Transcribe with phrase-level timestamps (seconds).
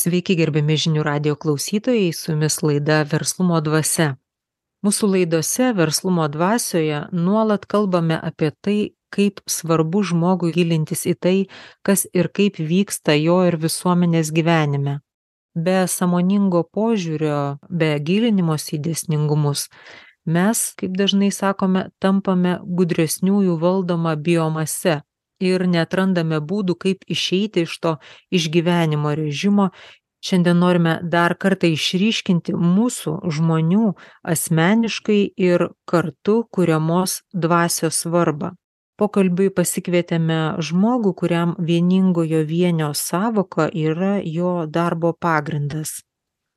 [0.00, 4.14] Sveiki, gerbiami žinių radio klausytojai, su jumis laida Verslumo dvasia.
[4.86, 8.76] Mūsų laidose Verslumo dvasioje nuolat kalbame apie tai,
[9.12, 11.34] kaip svarbu žmogui gilintis į tai,
[11.84, 15.02] kas ir kaip vyksta jo ir visuomenės gyvenime.
[15.52, 19.66] Be samoningo požiūrio, be gilinimos į dėsningumus,
[20.24, 25.02] mes, kaip dažnai sakome, tampame gudresniųjų valdoma biomase
[25.40, 27.96] ir neatrandame būdų, kaip išeiti iš to
[28.30, 29.70] išgyvenimo režimo,
[30.24, 33.92] šiandien norime dar kartą išryškinti mūsų žmonių
[34.34, 38.52] asmeniškai ir kartu kuriamos dvasios svarbą.
[39.00, 46.02] Pokalbiui pasikvietėme žmogų, kuriam vieningojo vienio savoka yra jo darbo pagrindas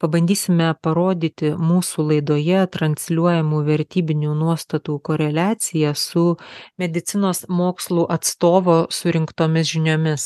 [0.03, 6.25] pabandysime parodyti mūsų laidoje transliuojamų vertybinių nuostatų koreliaciją su
[6.81, 10.25] medicinos mokslų atstovo surinktomis žiniomis.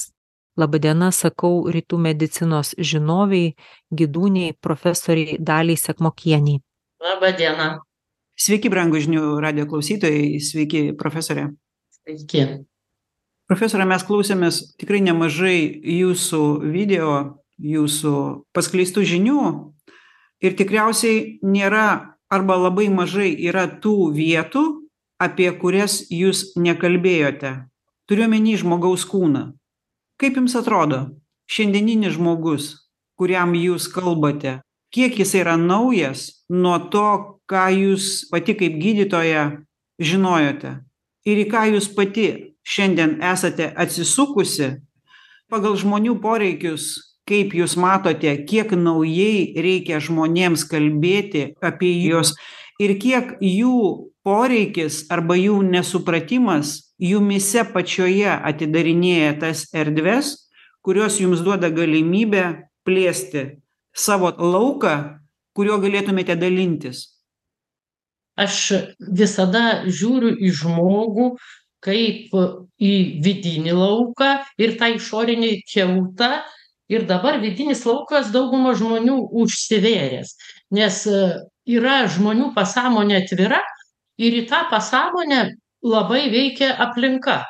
[0.58, 3.52] Labadiena, sakau rytų medicinos žinoviai,
[3.94, 6.64] gydūniai, profesoriai Daliai Sekmokieniai.
[7.04, 7.76] Labadiena.
[8.38, 11.52] Sveiki, brangų žinių radio klausytojai, sveiki, profesorė.
[12.00, 12.48] Sveiki.
[13.48, 15.60] Profesorė, mes klausėmės tikrai nemažai
[16.02, 17.12] jūsų video
[17.58, 18.14] jūsų
[18.54, 19.42] paskleistų žinių
[20.44, 24.64] ir tikriausiai nėra arba labai mažai yra tų vietų,
[25.18, 27.54] apie kurias jūs nekalbėjote.
[28.08, 29.52] Turiuomenį žmogaus kūną.
[30.22, 31.00] Kaip jums atrodo,
[31.50, 32.70] šiandieninis žmogus,
[33.18, 34.60] kuriam jūs kalbate,
[34.94, 39.48] kiek jis yra naujas nuo to, ką jūs pati kaip gydytoja
[40.00, 40.78] žinojote
[41.28, 42.28] ir į ką jūs pati
[42.68, 44.76] šiandien esate atsisukusi
[45.52, 52.34] pagal žmonių poreikius kaip jūs matote kiek naujai reikia žmonėms kalbėti apie juos
[52.82, 53.78] ir kiek jų
[54.28, 60.34] poreikis arba jų nesupratimas jumyse pačioje atidarinėja tas erdves
[60.86, 62.44] kurios jums duoda galimybę
[62.88, 63.46] plėsti
[63.92, 64.98] savo lauką
[65.58, 67.08] kuriuo galėtumėte dalintis.
[68.38, 68.58] Aš
[69.02, 71.32] visada žiūriu į žmogų
[71.82, 72.36] kaip
[72.78, 72.94] į
[73.26, 74.30] vidinį lauką
[74.62, 76.30] ir tą išorinį kiautą
[76.90, 80.36] ir dabar vidinis laukas dauguma žmonių užsivėręs
[80.74, 81.20] nes e,
[81.78, 83.62] yra žmonių pasąmonė atvira
[84.20, 85.44] ir į tą pasąmonę
[85.86, 87.44] labai veikia aplinka.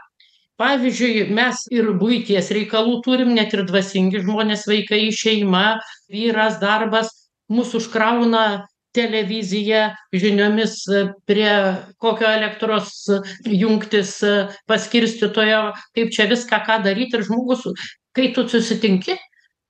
[0.57, 5.77] Pavyzdžiui mes ir buities reikalų turim net ir dvasingi žmonės vaikai šeima
[6.09, 7.11] vyras darbas
[7.53, 8.65] mus užkrauna
[8.97, 11.53] televizija žiniomis e, prie
[12.01, 13.05] kokio elektros
[13.45, 14.35] jungtis e,
[14.69, 15.61] paskirstytojo
[15.97, 17.67] kaip čia viską ką daryt ir žmogus
[18.17, 19.15] kai tu susitinki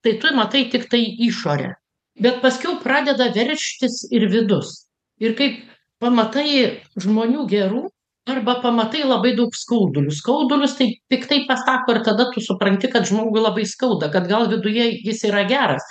[0.04, 1.74] tai tu matai tiktai išorę.
[2.22, 4.88] Bet paskiau pradeda veržtis ir vidus.
[5.20, 5.60] Ir kaip
[6.02, 7.84] pamatai žmonių gerų
[8.28, 10.14] arba pamatai labai daug skaudulių.
[10.14, 14.90] Skaudulius tai piktai pasako ir tada tu supranti kad žmogui labai skauda kad gal viduje
[15.06, 15.86] jis yra geras.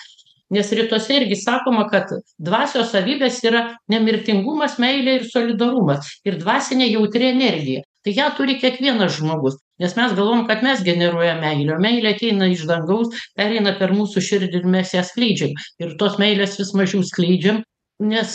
[0.50, 6.20] Nes rytuose irgi sakoma kad dvasios savybės yra nemirtingumas meilė ir solidarumas.
[6.24, 11.40] Ir dvasinė jautri energija tai ją turi kiekvienas žmogus nes mes galvojam kad mes generuojam
[11.44, 15.56] meilę o meilė ateina iš dangaus pereina per mūsų širdį ir mes ją skleidžiam.
[15.82, 17.62] Ir tos meilės vis mažiau skleidžiam
[18.00, 18.32] nes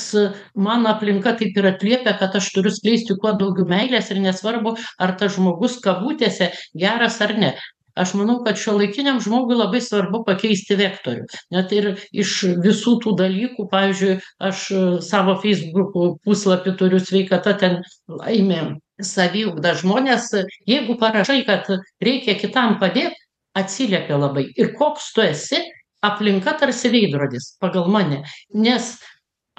[0.55, 5.13] mano aplinka taip ir atliepia kad aš turiu skleisti kuo daugiau meilės ir nesvarbu ar
[5.17, 7.53] tas žmogus kabutėse geras ar ne.
[8.01, 11.25] Aš manau kad šiuolaikiniam žmogui labai svarbu pakeisti vektorių.
[11.51, 14.13] Net ir iš visų tų dalykų pavyzdžiui
[14.49, 14.63] aš
[15.03, 18.61] savo feisbuko puslapį turiu sveikata ten laimė
[19.07, 20.31] saviugda žmonės
[20.69, 21.69] jeigu parašai kad
[22.03, 23.17] reikia kitam padėt
[23.57, 24.47] atsiliepia labai.
[24.55, 25.61] Ir koks tu esi
[26.05, 28.23] aplinka tarsi veidrodis pagal mane.
[28.53, 28.95] Nes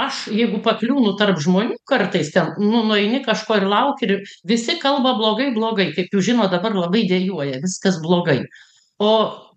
[0.00, 4.14] aš jeigu pakliūnu tarp žmonių kartais ten nu nueini kažko ir lauki ir
[4.48, 5.92] visi kalba blogai blogai.
[5.97, 8.41] Kaip jūs žinot dabar labai dejuoja viskas blogai.
[8.98, 9.12] O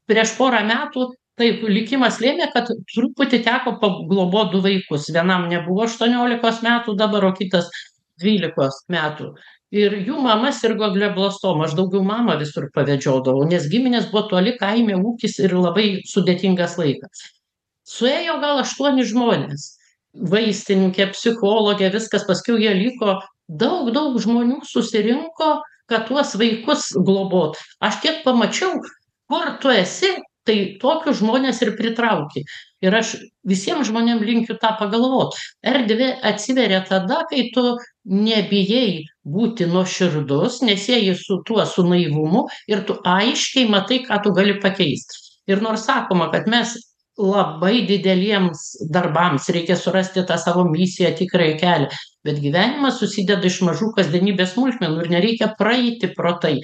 [0.10, 1.10] prieš porą metų
[1.40, 5.10] taip likimas lėmė kad truputį teko paglobot du vaikus.
[5.16, 7.72] Vienam nebuvo aštuoniolikos metų dabar o kitas
[8.22, 9.34] dvylikos metų
[9.76, 14.96] ir jų mama sirgo glioblastoma aš daugiau mamą visur pavedžiodavau nes giminės buvo toli kaime
[14.96, 17.26] ūkis ir labai sudėtingas laikas.
[17.86, 19.74] Suėjo gal aštuoni žmonės.
[20.16, 23.20] Vaistininkė psichologė viskas paskiau jie liko.
[23.46, 25.58] Daug daug žmonių susirinko
[25.92, 27.60] kad tuos vaikus globot.
[27.84, 28.80] Aš kiek pamačiau
[29.30, 32.46] kur tu esi tai tokius žmones ir pritrauki.
[32.86, 33.16] Ir aš
[33.48, 35.38] visiem žmonėm linkiu tą pagalvot.
[35.66, 37.76] Erdvė atsiveria tada kai tu
[38.06, 44.60] nebijai būti nuoširdus nesieji su tuo su naivumu ir tu aiškiai matai ką tu gali
[44.62, 45.18] pakeist.
[45.50, 46.76] Ir nors sakoma kad mes
[47.18, 51.90] labai dideliems darbams reikia surasti tą savo misiją tikrąjį kelią
[52.26, 56.58] bet gyvenimas susideda iš mažų kasdienybės smulkmenų ir nereikia praeiti pro tai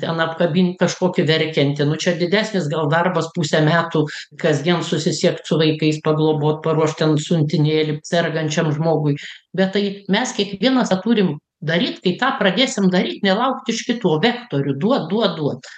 [0.00, 1.86] ten apkabint kažkokį verkiantį.
[1.88, 4.04] Nu čia didesnis gal darbas pusę metų
[4.42, 9.16] kasdien susisiekt su vaikais paglobot paruošt ten siuntinėlį sergančiam žmogui.
[9.56, 14.22] Bet tai mes kiekvienas tą turim daryt kai tą pradėsim daryt nelaukt iš kitų o
[14.24, 15.70] vektorių duot duot duot.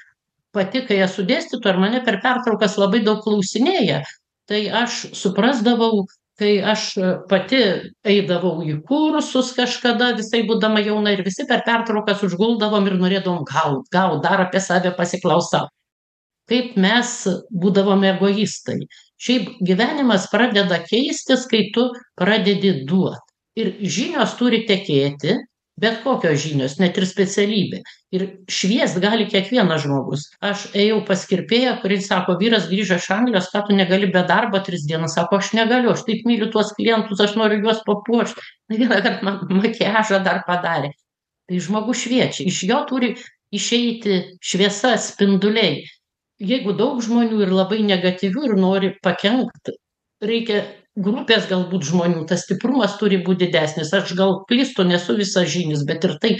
[0.52, 4.02] Pati kai esu dėstytoja ir mane per pertraukas labai daug klausinėja
[4.48, 6.06] tai aš suprasdavau
[6.38, 6.90] kai aš
[7.30, 7.62] pati
[8.06, 13.90] eidavau į kursus kažkada visai būdama jauna ir visi per pertraukas užguldavom ir norėdavom gaut
[13.94, 15.66] gaut dar apie save pasiklaust sau
[16.48, 17.12] kaip mes
[17.62, 18.80] būdavom egoistai.
[19.20, 21.88] Šiaip gyvenimas pradeda keistis kai tu
[22.18, 23.20] pradedi duot.
[23.58, 25.34] Ir žinios turi tekėti
[25.82, 27.80] bet kokios žinios net ir specialybė.
[28.14, 30.26] Ir šviest gali kiekvienas žmogus.
[30.44, 34.60] Aš ėjau pas kirpėją kuri sako vyras grįžo iš anglijos ką tu negali be darbo
[34.66, 35.16] tris dienas?
[35.18, 38.40] Sako aš negaliu aš taip myliu tuos klientus aš noriu juos papuošt.
[38.72, 40.92] Vienąkart man makiažą dar padarė.
[41.48, 42.48] Tai žmogus šviečia.
[42.48, 43.14] Iš jo turi
[43.54, 45.84] išeiti šviesa spinduliai.
[46.38, 49.72] Jeigu daug žmonių ir labai negatyvių ir nori pakenkt
[50.22, 50.62] reikia
[51.04, 53.94] grupės galbūt žmonių tas stiprumas turi būt didesnis.
[53.94, 56.32] Aš gal klystu nesu visažinis bet ir tai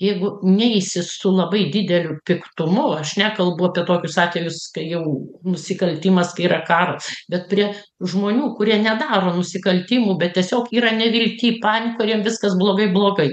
[0.00, 5.02] jeigu neisi su labai dideliu piktumu aš nekalbu apie tokius atvejus kai jau
[5.44, 7.70] nusikaltimas kai yra karas bet prie
[8.12, 13.30] žmonių kurie nedaro nusikaltimų bet tiesiog yra nevilty panikoj ir jiem viskas blogai blogai.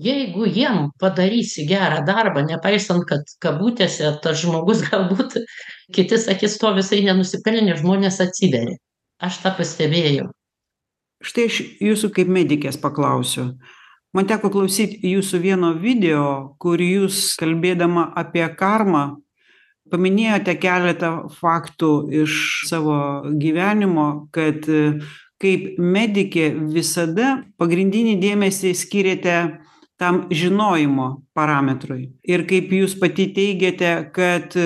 [0.00, 5.40] Jeigu jiem padarysi gerą darbą nepaisant kad kabutėse tas žmogus galbūt
[5.96, 8.78] kiti sakys to visai nenusipelnė žmonės atsiveria
[9.20, 10.30] aš tą pastebėjau.
[11.20, 13.52] Štai aš jūsų kaip medikės paklausiu.
[14.16, 19.20] Man teko klausyt jūsų vieno video kur jūs kalbėdama apie karmą
[19.90, 21.90] paminėjote keletą faktų
[22.22, 22.36] iš
[22.70, 22.96] savo
[23.42, 24.66] gyvenimo kad
[25.40, 29.36] kaip medikė visada pagrindinį dėmesį skyrėte
[30.00, 31.06] tam žinojimo
[31.36, 32.06] parametrui.
[32.24, 34.56] Ir kaip jūs pati teigiate kad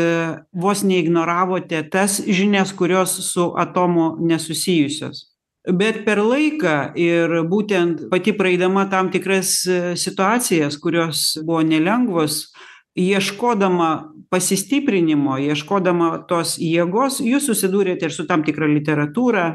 [0.55, 5.25] vos neignoravote tas žinias kurios su atomu nesusijusios.
[5.65, 9.57] Bet per laiką ir būtent pati praeidama tam tikras
[9.99, 12.53] situacijas kurios buvo nelengvos
[12.95, 13.91] ieškodama
[14.31, 19.47] pasistiprinimo ieškodama tos jėgos jūs susidūrėte ir su tam tikra literatūra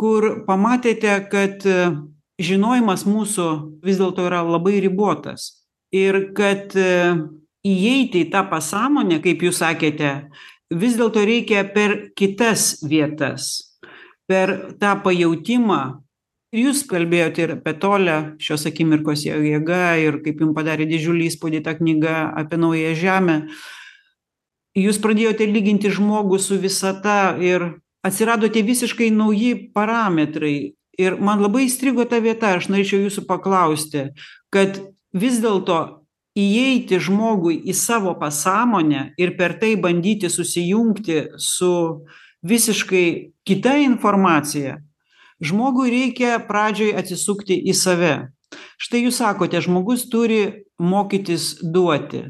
[0.00, 1.66] kur pamatėte kad
[2.42, 3.48] žinojimas mūsų
[3.84, 5.64] vis dėlto yra labai ribotas.
[5.94, 10.14] Ir kad įeiti į tą pasąmonę kaip jūs sakėte
[10.74, 13.76] vis dėlto reikia per kitas vietas.
[14.26, 16.00] Per tą pajautimą.
[16.54, 21.74] Jūs kalbėjot ir apie tolią šios akimirkos jėga ir kaip jum padarė didžiulį įspūdį ta
[21.74, 23.36] knyga apie naująją žemę.
[24.78, 27.66] Jūs pradėjote lyginti žmogų su visata ir
[28.06, 34.08] atsirado tie visiškai nauji parametrai ir man labai įstrigo ta vieta aš norėčiau jūsų paklausti
[34.54, 34.80] kad
[35.14, 35.80] vis dėlto
[36.38, 41.74] įeiti žmogui į savo pasąmonę ir per tai bandyti susijungti su
[42.42, 43.06] visiškai
[43.46, 44.78] kita informacija
[45.44, 48.14] žmogui reikia pradžioj atsisukti į save.
[48.78, 52.24] Štai jūs sakote žmogus turi mokytis duoti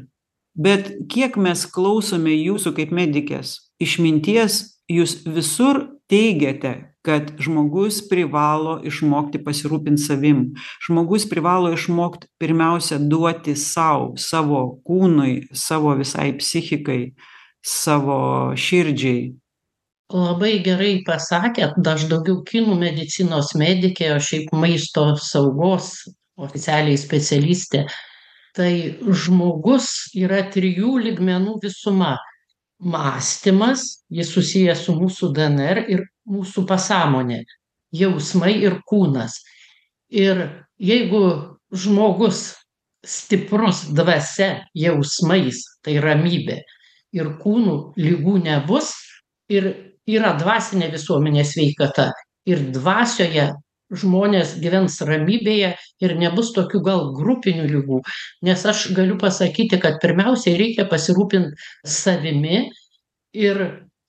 [0.55, 3.59] bet kiek mes klausome jūsų kaip medikės?
[3.83, 10.41] Išminties jūs visur teigiate kad žmogus privalo išmokti pasirūpint savim.
[10.87, 17.01] Žmogus privalo išmokt pirmiausia duoti sau savo kūnui savo visai psichikai
[17.65, 18.17] savo
[18.57, 19.33] širdžiai.
[20.13, 25.95] Labai gerai pasakėt aš daugiau kinų medicinos medikė o šiaip maisto saugos
[26.37, 27.85] oficialiai specialistė.
[28.55, 28.71] Tai
[29.25, 32.13] žmogus yra trijų lygmenų visuma
[32.79, 37.43] mąstymas jis susijęs su mūsų dnr ir mūsų pasąmonė
[37.95, 39.39] jausmai ir kūnas.
[40.09, 41.23] Ir jeigu
[41.71, 42.53] žmogus
[43.05, 46.61] stiprus dvasia jausmais tai ramybė
[47.15, 48.91] ir kūnu ligų nebus
[49.51, 49.69] ir
[50.09, 52.11] yra dvasinė visuomenės sveikata
[52.49, 53.51] ir dvasioje
[53.99, 55.73] žmonės gyvens ramybėje
[56.03, 58.01] ir nebus tokių gal grupinių ligų.
[58.47, 62.65] Nes aš galiu pasakyti kad pirmiausiai reikia pasirūpint savimi
[63.35, 63.61] ir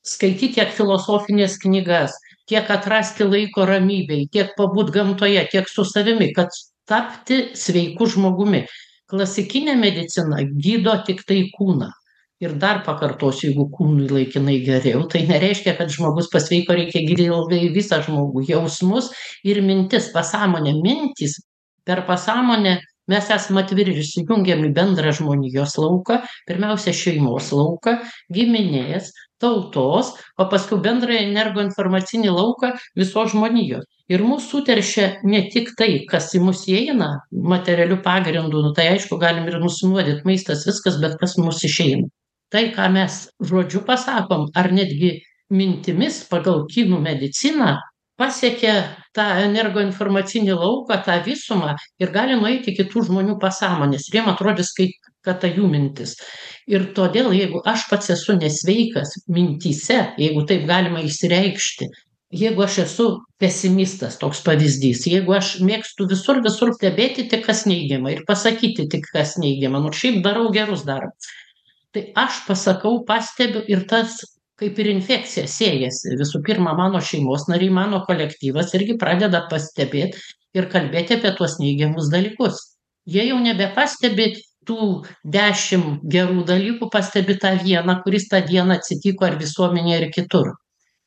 [0.07, 2.15] skaityt tiek filosofines knygas
[2.47, 6.55] tiek atrasti laiko ramybei tiek pabūt gamtoje tiek su savimi kad
[6.87, 8.67] tapti sveiku žmogumi.
[9.11, 11.93] Klasikinė medicina gydo tiktai kūną
[12.41, 17.63] ir dar pakartosiu jeigu kūnui laikinai geriau tai nereiškia kad žmogus pasveiko reikia gydyt ilgai
[17.73, 18.45] visą žmogų.
[18.51, 19.09] Jausmus
[19.45, 20.75] ir mintis pasąmonė.
[20.85, 21.39] Mintys
[21.87, 22.77] per pasąmonę
[23.09, 27.95] mes esam atviri ir įsijungiam į bendrą žmonijos lauką pirmiausia šeimos lauką
[28.35, 33.87] giminės tautos o paskiau bendrąjį energoinformacinį lauką visos žmonijos.
[34.13, 37.09] Ir mus suteršia ne tik tai kas į mus įeina
[37.55, 42.13] materialiu pagrindu nu tai aišku galim ir nusinuodyt maistas viskas bet kas mus išeina
[42.53, 45.17] tai ką mes žodžiu pasakom ar netgi
[45.51, 47.77] mintimis pagal kinų mediciną
[48.21, 48.75] pasiekia
[49.17, 54.73] tą energoinformacinį lauką tą visumą ir gali nueiti į kitų žmonių pasąmones ir jiem atrodys
[54.77, 54.95] kaip
[55.27, 56.15] kad tai jų mintis.
[56.71, 61.91] Ir todėl jeigu aš pats esu nesveikas mintyse jeigu taip galima išsireikšti
[62.37, 63.07] jeigu aš esu
[63.39, 69.07] pesimistas toks pavyzdys jeigu aš mėgstu visur visur stebėti tik kas neigiama ir pasakyti tik
[69.13, 71.31] kas neigiama nors šiaip darau gerus darbus
[71.97, 74.19] tai aš pasakau pastebiu ir tas
[74.61, 76.17] kaip ir infekcija siejasi.
[76.21, 80.19] Visų pirma mano šeimos nariai mano kolektyvas irgi pradeda pastebėt
[80.57, 82.61] ir kalbėti apie tuos neigiamus dalykus.
[83.09, 84.35] Jie jau nebepastebi
[84.69, 84.91] tų
[85.37, 90.53] dešim gerų dalykų pastebi tą vieną kuris tą dieną atsitiko ar visuomenėj ar kitur.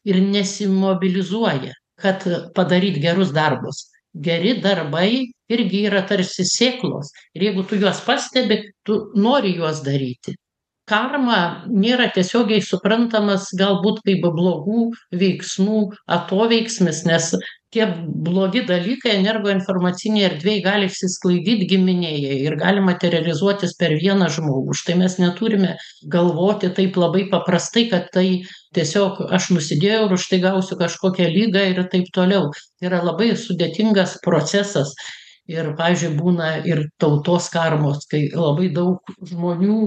[0.09, 2.23] Ir nesimobilizuoja kad
[2.55, 3.89] padaryt gerus darbus.
[4.25, 7.11] Geri darbai irgi yra tarsi sėklos.
[7.37, 10.39] Ir jeigu tu juos pastebi tu nori juos daryti
[10.89, 14.89] karma nėra tiesiogiai suprantamas galbūt kaip blogų
[15.23, 15.85] veiksmų
[16.17, 17.33] atoveiksmis nes
[17.73, 17.85] tie
[18.25, 24.73] blogi dalykai energoinformacinėj erdvėj gali išsisklaidyt giminėje ir gali materializuotis per vieną žmogų.
[24.79, 25.75] Štai mes neturime
[26.15, 28.27] galvoti taip labai paprastai kad tai
[28.77, 32.49] tiesiog aš nusidėjau ir už tai gausiu kažkokią ligą ir taip toliau.
[32.81, 34.95] Yra labai sudėtingas procesas
[35.49, 39.79] ir pavyzdžiui būna ir tautos karmos kai labai daug žmonių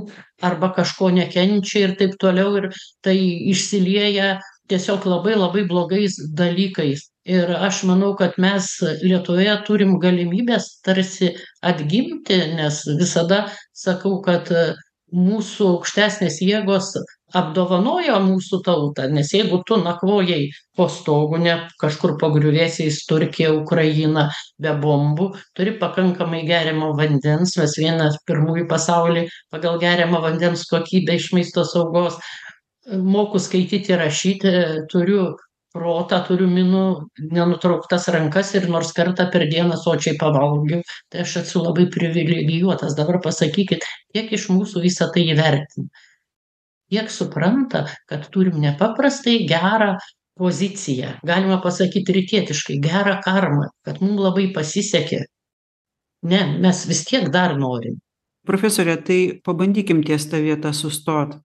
[0.49, 2.69] arba kažko nekenčia ir taip toliau ir
[3.07, 3.16] tai
[3.54, 4.35] išsilieja
[4.73, 7.09] tiesiog labai labai blogais dalykais.
[7.28, 8.66] Ir aš manau kad mes
[9.02, 11.31] lietuvoje turim galimybes tarsi
[11.62, 13.45] atgimti nes visada
[13.85, 14.50] sakau kad
[15.12, 16.95] mūsų aukštesnės jėgos
[17.39, 24.29] apdovanojo mūsų tautą nes jeigu tu nakvojai po stogu ne kažkur po griuvėsiais turkija ukraina
[24.62, 31.33] be bombų turi pakankamai geriamo vandens mes vienas pirmųjų pasauly pagal geriamo vandens kokybę iš
[31.37, 32.21] maisto saugos
[33.17, 34.55] moku skaityti rašyti
[34.93, 35.33] turiu
[35.73, 36.85] protą turiu minų
[37.33, 42.97] nenutrauktas rankas ir nors kartą per dieną sočiai pavalgiau tai aš esu labai privilegijuotas.
[42.99, 45.89] Dabar pasakykit kiek iš mūsų visa tai įvertina
[46.92, 49.94] kiek supranta kad turim nepaprastai gerą
[50.38, 55.22] poziciją galima pasakyt rytietiškai gerą karmą kad mum labai pasisekė.
[56.28, 57.96] Ne mes vis tiek dar norim.
[58.46, 61.38] Profesore tai pabandykim ties ta vieta sustot.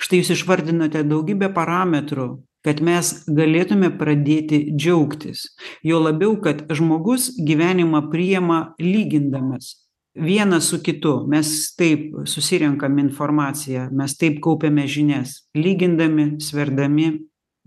[0.00, 2.30] Štai jūs išvardinote daugybę parametrų
[2.64, 5.46] kad mes galėtume pradėti džiaugtis.
[5.86, 9.79] Juo labiau kad žmogus gyvenimą priima lygindamas
[10.14, 11.26] vieną su kitu.
[11.28, 17.10] Mes taip susirenkam informaciją mes taip kaupiame žinias lygindami sverdami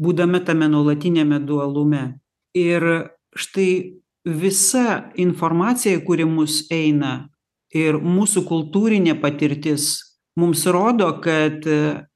[0.02, 2.20] būdami tame nuolatiniame dualume.
[2.54, 7.30] Ir štai visa informacija kuri mus eina
[7.74, 9.98] ir mūsų kultūrinė patirtis
[10.40, 11.66] mums rodo kad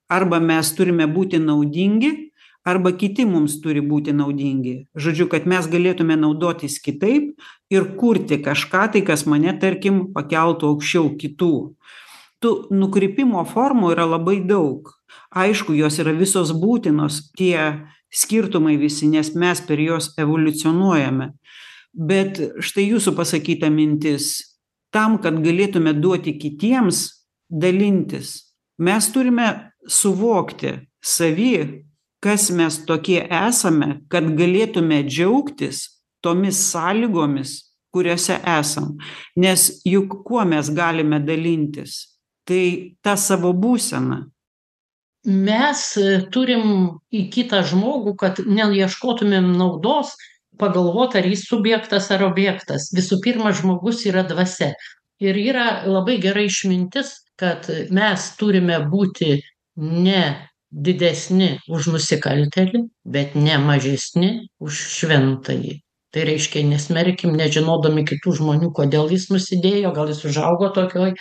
[0.10, 2.27] arba mes turime būti naudingi
[2.68, 4.76] arba kiti mums turi būti naudingi.
[5.00, 7.34] Žodžiu kad mes galėtume naudotis kitaip
[7.74, 11.54] ir kurti kažką tai kas mane tarkim pakeltų aukščiau kitų.
[12.44, 14.92] Tų nukrypimo formų yra labai daug.
[15.32, 21.32] Aišku jos yra visos būtinos tie skirtumai visi nes mes per juos evoliucionuojame.
[21.94, 24.36] Bet štai jūsų pasakyta mintis
[24.94, 27.08] tam kad galėtume duoti kitiems
[27.50, 28.48] dalintis
[28.78, 31.87] mes turime suvokti savy
[32.24, 35.84] kas mes tokie esame kad galėtume džiaugtis
[36.24, 37.58] tomis sąlygomis
[37.94, 38.96] kuriose esam.
[39.36, 42.18] Nes juk kuo mes galime dalintis?
[42.48, 42.64] Tai
[43.04, 44.24] ta savo būsena.
[45.28, 45.84] Mes
[46.32, 46.68] turim
[47.12, 50.14] į kitą žmogų kad neieškotumėm naudos
[50.58, 52.90] pagalvot ar jis subjektas ar objektas.
[52.96, 54.72] Visų pirma žmogus yra dvasia.
[55.20, 59.38] Ir yra labai gera išmintis kad mes turime būti
[59.78, 60.24] ne
[60.86, 62.84] didesni už nusikaltėlį
[63.18, 64.32] bet ne mažesni
[64.62, 65.78] už šventąjį.
[66.14, 71.16] Tai reiškia nesmerkim nežinodami kitų žmonių kodėl jis nusidėjo gal jis užaugo tokioj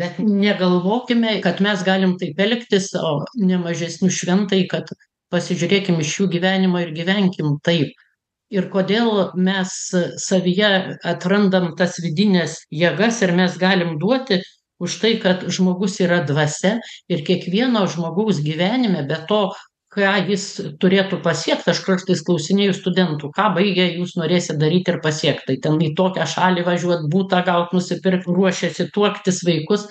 [0.00, 4.92] bet negalvokime kad mes galim taip elgtis o ne mažesni už šventąjį kad
[5.34, 7.90] pasižiūrėkim iš jų gyvenimo ir gyvenkim taip.
[8.50, 9.74] Ir kodėl mes
[10.18, 10.70] savyje
[11.06, 14.40] atrandam tas vidines jėgas ir mes galim duoti
[14.80, 16.78] už tai kad žmogus yra dvasia
[17.12, 19.42] ir kiekvieno žmogaus gyvenime be to
[19.90, 20.44] ką jis
[20.82, 25.48] turėtų pasiekt aš kartais klausinėju studentų ką baigę jūs norėsit daryt ir pasiekt?
[25.48, 29.88] Tai ten į tokią šalį važiuot butą gaut nusipirkt ruošiasi tuoktis vaikus.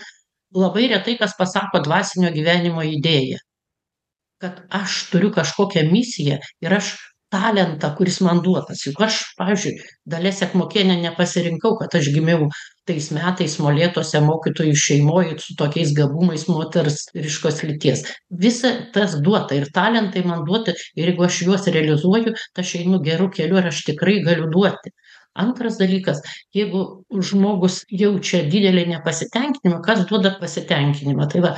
[0.56, 3.38] Labai retai kas pasako dvasinio gyvenimo idėją.
[4.40, 6.96] Kad aš turiu kažkokią misiją ir aš
[7.30, 8.82] talentą kuris man duotas.
[8.88, 9.76] Juk aš pavyzdžiui
[10.10, 12.48] dalia sekmokienė nepasirinkau kad aš gimiau
[12.90, 18.06] tais metais molėtuose mokytojų šeimoj su tokiais gabumais moters ryškios lyties.
[18.46, 23.02] Visa tas duota ir talentai man duoti ir jeigu aš juos realizuoju tai aš einu
[23.06, 24.94] geru keliu ir aš tikrai galiu duoti.
[25.40, 26.24] Antras dalykas
[26.56, 26.82] jeigu
[27.30, 31.30] žmogus jaučia didelį nepasitenkinimą kas duoda pasitenkinimą?
[31.30, 31.54] Tai va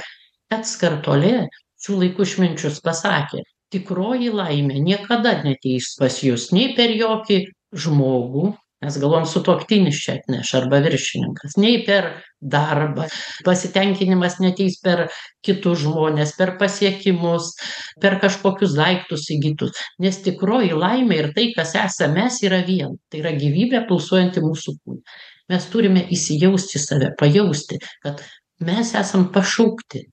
[0.52, 1.48] etskartolė
[1.82, 7.40] šių laikų išminčius pasakė tikroji laimė niekada neateis pas jus nei per jokį
[7.84, 8.52] žmogų
[8.82, 12.08] mes galvojam sutuoktinis čia atneš arba viršininkas nei per
[12.42, 13.06] darbą.
[13.46, 15.04] Pasitenkinimas neateis per
[15.46, 17.52] kitus žmones per pasiekimus
[18.02, 19.78] per kažkokius daiktus įgytus.
[20.02, 24.78] Nes tikroji laimė ir tai kas esam mes yra viena tai yra gyvybė pulsuojanti mūsų
[24.82, 25.20] kūne
[25.52, 28.24] mes turime įsijausti į save pajausti kad
[28.66, 30.08] mes esam pašaukti.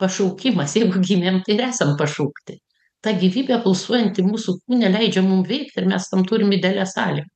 [0.00, 2.58] Pašaukimas jeigu gimėm tai ir esam pašaukti
[3.04, 7.30] ta gyvybė pulsuojanti mūsų kūne leidžia mum veikt ir mes tam turim idealias sąlygas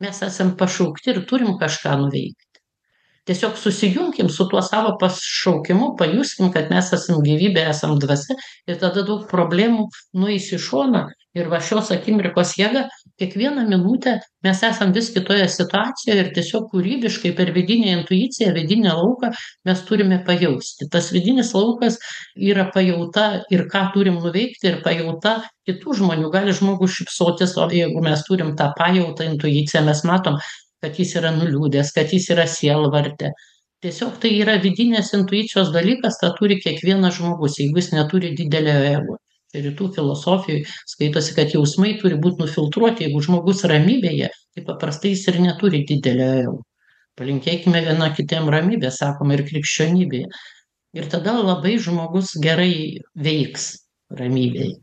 [0.00, 2.60] mes esam pašaukti ir turim kažką nuveikt
[3.28, 8.36] tiesiog susijunkim su tuo savo pašaukimu pajuskim kad mes esam gyvybė esam dvasia
[8.66, 9.88] ir tada daug problemų
[10.22, 11.04] nueis į šoną
[11.38, 12.86] ir va šios akimirkos jėga
[13.20, 19.30] kiekvieną minutę mes esam vis kitoje situacijoje ir tiesiog kūrybiškai per vidinę intuiciją vidinį lauką
[19.68, 20.88] mes turime pajausti.
[20.90, 22.00] Tas vidinis laukas
[22.50, 25.36] yra pajauta ir ką turim nuveikti ir pajauta
[25.68, 26.32] kitų žmonių.
[26.34, 30.40] Gali žmogus šypsotis o jeigu mes turim tą pajautą intuiciją mes matom
[30.82, 33.34] kad jis yra nuliūdęs kad jis yra sielvarte
[33.84, 39.18] tiesiog tai yra vidinės intuicijos dalykas tą turi kiekvienas žmogus jeigu jis neturi didelio ego
[39.54, 45.40] rytų filosofijoj skaitosi kad jausmai turi būt nufiltruoti jeigu žmogus ramybėje tai paprastai jis ir
[45.46, 46.58] neturi didelio
[47.20, 50.30] palinkėkime viena kitiem ramybės sakoma ir krikščionybėje.
[50.96, 53.72] Ir tada labai žmogus gerai veiks
[54.18, 54.78] ramybėj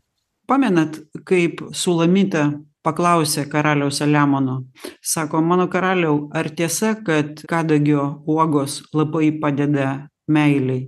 [0.48, 0.96] pamenat
[1.28, 2.48] kaip sulamita
[2.86, 4.62] paklausė karaliaus saliamono?
[5.04, 10.86] Sako mano karaliau ar tiesa kad kadagio uogos labai padeda meilei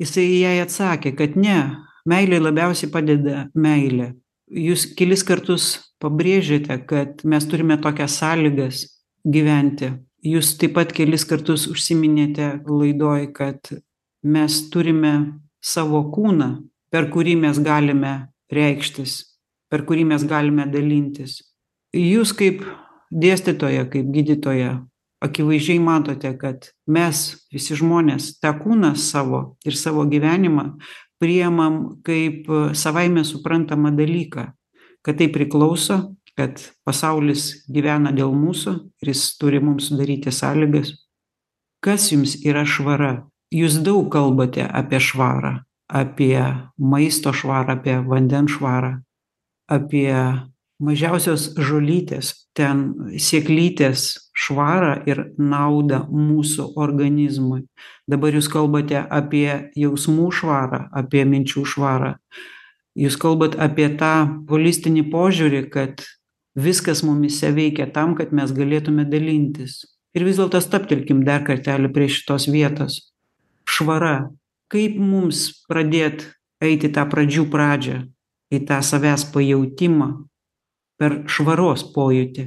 [0.00, 1.58] jisai jai atsakė kad ne
[2.08, 4.12] meilei labiausiai padeda meilė.
[4.52, 5.68] Jūs kelis kartus
[6.02, 8.84] pabrėžėte kad mes turime tokias sąlygas
[9.24, 9.92] gyventi.
[10.22, 13.72] Jūs taip pat kelis kartus užsiminėte laidoj kad
[14.22, 15.14] mes turime
[15.62, 16.52] savo kūną
[16.92, 18.14] per kurį mes galime
[18.52, 19.18] reikštis
[19.72, 21.40] per kurį mes galime dalintis.
[21.96, 22.60] Jūs kaip
[23.12, 24.76] dėstytoja kaip gydytoja
[25.24, 27.22] akivaizdžiai matote kad mes
[27.54, 30.66] visi žmonės tą kūną savo ir savo gyvenimą
[31.22, 34.50] priimam kaip savaime suprantamą dalyką
[35.02, 40.94] kad tai priklauso kad pasaulis gyvena dėl mūsų ir jis turi mums sudaryti sąlygas.
[41.84, 43.26] Kas jums yra švara?
[43.52, 45.58] Jūs daug kalbate apie švarą
[45.92, 46.40] apie
[46.80, 48.94] maisto švarą apie vandens švarą
[49.68, 50.14] apie
[50.82, 52.84] mažiausios žolytės ten
[53.20, 57.62] sėklytės švarą ir naudą mūsų organizmui.
[58.10, 62.16] Dabar jūs kalbate apie jausmų švarą apie minčių švarą.
[62.98, 66.04] Jūs kalbat apie tą holistinį požiūrį kad
[66.58, 69.86] viskas mumyse veikia tam kad mes galėtume dalintis.
[70.12, 72.98] Ir vis dėlto stabtelkim dar kartelį prie šitos vietos.
[73.64, 74.28] Švara.
[74.72, 76.26] Kaip mums pradėt
[76.64, 78.02] eit į tą pradžių pradžią
[78.52, 80.10] į tą savęs pajautimą
[81.02, 82.46] per švaros pojūtį.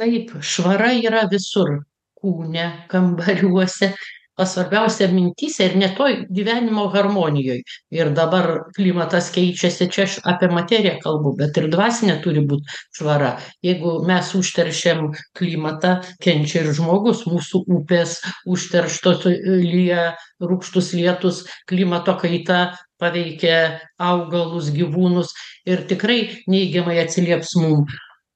[0.00, 1.78] Taip švara yra visur
[2.20, 3.94] kūne kambariuose.
[4.34, 7.60] O svarbiausia mintyse ir net toj gyvenimo harmonijoj.
[7.94, 13.36] Ir dabar klimatas keičiasi čia aš apie materiją kalbu bet ir dvasinė turi būt švara.
[13.62, 15.92] Jeigu mes užteršiam klimatą
[16.26, 18.16] kenčia ir žmogus mūsų upės
[18.50, 22.64] užterštos lyja rūgštūs lietūs klimato kaita
[23.04, 23.60] paveikia
[24.00, 25.36] augalus gyvūnus
[25.68, 26.18] ir tikrai
[26.50, 27.84] neigiamai atsilieps mum.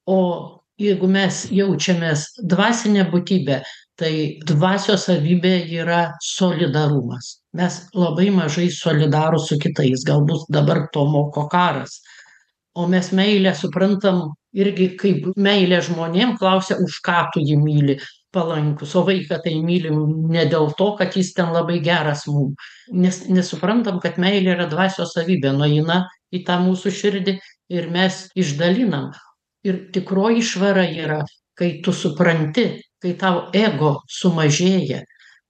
[0.06, 0.20] O
[0.80, 3.62] jeigu mes jaučiamės dvasine būtybe
[3.98, 4.12] tai
[4.46, 7.38] dvasios savybė yra solidarumas.
[7.58, 11.98] Mes labai mažai solidarūs su kitais galbūt dabar to moko karas.
[12.78, 17.98] O mes meilę suprantam irgi kaip meilę žmonėm klausia už ką tu jį myli
[18.34, 19.98] palankus o vaiką tai mylim
[20.32, 22.54] ne dėl to kad jis ten labai geras mum.
[22.92, 26.02] Nes nesuprantam kad meilė yra dvasios savybė nueina
[26.34, 27.38] į tą mūsų širdį
[27.72, 29.10] ir mes išdalinam.
[29.66, 31.22] Ir tikroji švara yra
[31.58, 32.68] kai tu supranti
[33.02, 35.02] kai tau ego sumažėja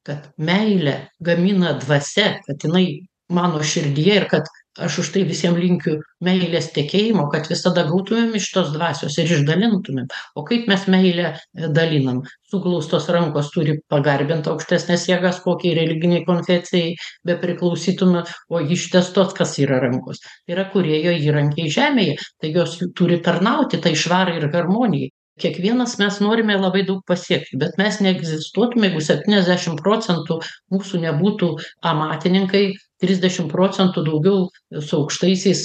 [0.08, 2.86] kad meilę gamina dvasia kad jinai
[3.28, 8.48] mano širdyje ir kad aš už tai visiem linkiu meilės tekėjimo kad visada gautumėm iš
[8.54, 10.06] tos dvasios ir išdalintumėm.
[10.38, 11.32] O kaip mes meilę
[11.78, 12.22] dalinam?
[12.48, 16.94] Suglaustos rankos turi pagarbint aukštesnes jėgas kokiai religinei konfesijai
[17.28, 20.22] bepriklausytume o ištiestos kas yra rankos?
[20.48, 22.18] Yra kūrėjo įrankiai žemėje.
[22.40, 27.78] Tai jos turi tarnauti tai švarai ir harmonijai kiekvienas mes norime labai daug pasiekti bet
[27.80, 30.40] mes neegzistuotume jeigu septyniasdešim procentų
[30.74, 31.54] mūsų nebūtų
[31.92, 32.66] amatininkai
[33.02, 34.48] trisdešim procentų daugiau
[34.82, 35.62] su aukštaisiais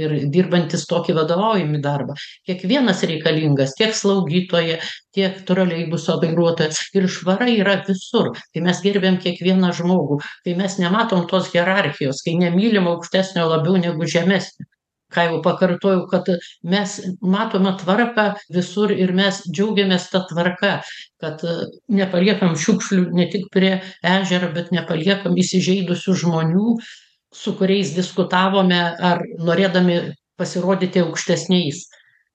[0.00, 2.16] ir dirbantys tokį vadovaujamį darbą.
[2.48, 4.80] Kiekvienas reikalingas tiek slaugytoja
[5.14, 8.32] tiek troleibuso vairuotojas ir švara yra visur.
[8.50, 14.10] Kai mes gerbiam kiekvieną žmogų kai mes nematom tos hierarchijos kai nemylim aukštesnio labiau negu
[14.16, 14.66] žemesnio
[15.14, 16.28] ką jau pakartojau kad
[16.74, 20.74] mes matome tvarką visur ir mes džiaugiamės ta tvarka
[21.22, 21.42] kad
[21.88, 26.76] nepaliekam šiukšlių ne tik prie ežero bet nepaliekam įsižeidusių žmonių
[27.34, 29.98] su kuriais diskutavome ar norėdami
[30.38, 31.84] pasirodyti aukštesniais.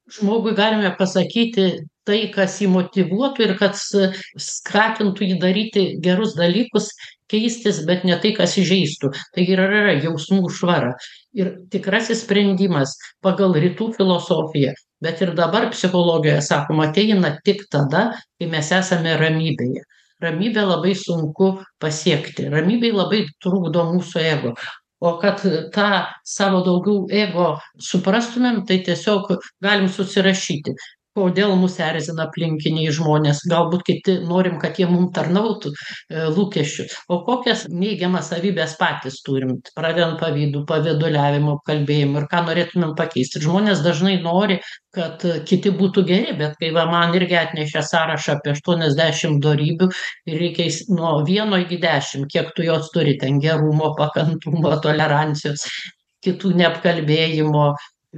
[0.09, 1.69] Žmogui galime pasakyti
[2.09, 3.85] tai kas jį motyvuotų ir kas
[4.41, 6.89] skatintų jį daryti gerus dalykus
[7.29, 9.11] keistis bet ne tai kas įžeistų.
[9.35, 10.95] Tai ir yra jausmų švara
[11.33, 18.49] ir tikrasis sprendimas pagal rytų filosofiją bet ir dabar psichologijoje sakoma ateina tik tada kai
[18.51, 19.85] mes esame ramybėje.
[20.19, 22.49] Ramybę labai sunku pasiekti.
[22.51, 24.53] Ramybei labai trukdo mūsų ego.
[24.99, 25.39] O kad
[25.71, 25.89] tą
[26.27, 29.31] savo daugiau ego suprastumėm tai tiesiog
[29.63, 30.75] galim susirašyti
[31.19, 33.43] kodėl mus erzina aplinkiniai žmonės.
[33.51, 35.75] Galbūt kiti norim kad jie mum tarnautų
[36.39, 36.87] lūkesčių.
[37.11, 39.57] O kokias neigiamas savybes patys turim?
[39.75, 43.43] Pradedant pavydu pavyduliavimu apkalbėjimu ir ką norėtumėm pakeisti.
[43.43, 44.61] Žmonės dažnai nori
[44.95, 49.89] kad kiti būtų geri bet kai va man irgi atnešė sąrašą apie aštuoniasdešim dorybių
[50.31, 55.67] ir reikia nuo vieno iki dešim kiek tu jos turi ten gerumo pakantumo tolerancijos
[56.25, 57.67] kitų neapkalbėjimo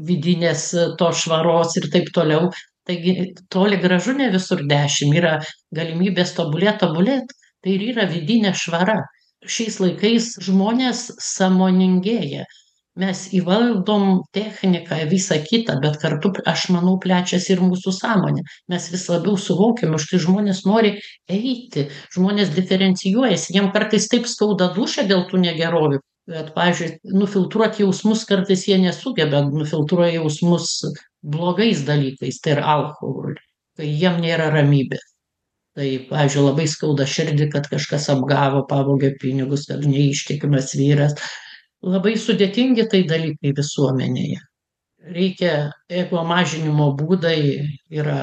[0.08, 2.48] vidinės tos švaros ir taip toliau
[2.88, 5.38] taigi toli gražu ne visur dešim yra
[5.78, 7.36] galimybės tobulėt tobulėt.
[7.62, 8.98] Tai ir yra vidinė švara.
[9.46, 12.48] Šiais laikais žmonės sąmoningėja.
[13.02, 18.44] Mes įvaldom techniką visa kita bet kartu aš manau plečiasi ir mūsų sąmonė.
[18.74, 20.96] Mes vis labiau suvokiam už tai žmonės nori
[21.38, 21.88] eiti.
[22.18, 23.56] Žmonės diferencijuojasi.
[23.56, 29.42] Jiem kartais taip skauda dūšią dėl tų negerovių bet pavyzdžiui nufiltruot jausmus kartais jie nesugeba
[29.50, 30.68] nufiltruoja jausmus
[31.22, 33.40] blogais dalykais tai yra alkoholiu
[33.78, 35.04] kai jiem nėra ramybės.
[35.78, 41.16] Tai pavyzdžiui labai skauda širdį kad kažkas apgavo pavogė pinigus kad neištikimas vyras.
[41.82, 44.42] Labai sudėtingi tai dalykai visuomenėje.
[45.16, 45.54] Reikia
[45.90, 47.38] ego mažinimo būdai
[47.90, 48.20] yra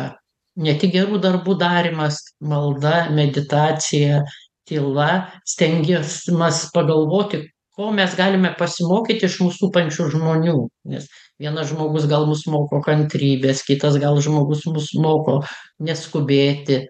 [0.63, 2.21] ne tik gerų darbų darymas
[2.53, 4.21] malda meditacija
[4.69, 5.09] tyla
[5.49, 7.43] stengiamas pagalvoti
[7.79, 10.55] ko mes galime pasimokyti iš mus supančių žmonių.
[10.91, 11.07] Nes
[11.39, 15.37] vienas žmogus gal mus moko kantrybės kitas gal žmogus mus moko
[15.79, 16.81] neskubėti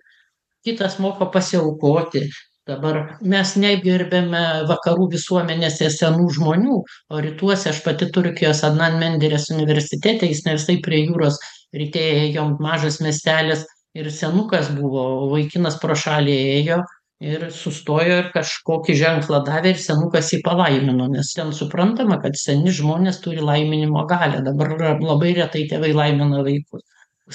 [0.65, 2.25] kitas moko pasiaukoti.
[2.69, 10.29] Dabar mes negerbiame vakarų visuomenėse senų žmonių o rytuose aš pati turkijos adnan menderes universitete
[10.29, 11.39] jis ne visai prie jūros
[11.77, 13.65] ryte ėjom mažas miestelis
[13.97, 16.83] ir senukas buvo vaikinas pro šalį ėjo
[17.21, 22.75] ir sustojo ir kažkokį ženklą davė ir senukas jį palaimino nes ten suprantama kad seni
[22.75, 24.45] žmonės turi laiminimo galią.
[24.47, 26.85] Dabar labai retai tėvai laimina vaikus.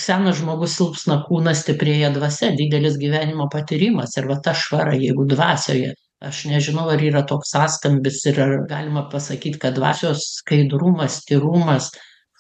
[0.06, 5.94] Senas žmogus silpsna kūnas stiprėja dvasia didelis gyvenimo patyrimas ir va ta švara jeigu dvasioje
[6.24, 11.90] aš nežinau ar yra toks sąskambis ir ar galima pasakyt kad dvasios skaidrumas tyrumas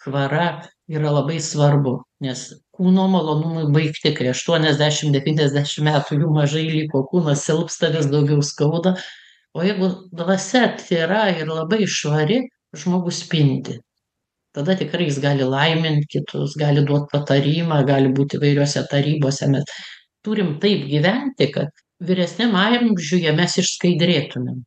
[0.03, 0.45] švara
[0.97, 2.45] yra labai svarbu nes
[2.77, 8.97] kūno malonumai baigti kai aštuoniasdešim devyniasdešim metų jų mažai liko kūnas silpsta vis daugiau skauda.
[9.53, 12.41] O jeigu dvasia atvira ir labai švari
[12.73, 13.77] žmogus spindi
[14.53, 19.77] tada tikrai jis gali laimint kitus gali duot patarimą gali būt įvairiose tarybose mes
[20.25, 21.71] turim taip gyventi kad
[22.09, 24.61] vyresniam amžiuje mes išskaidrėtumėm.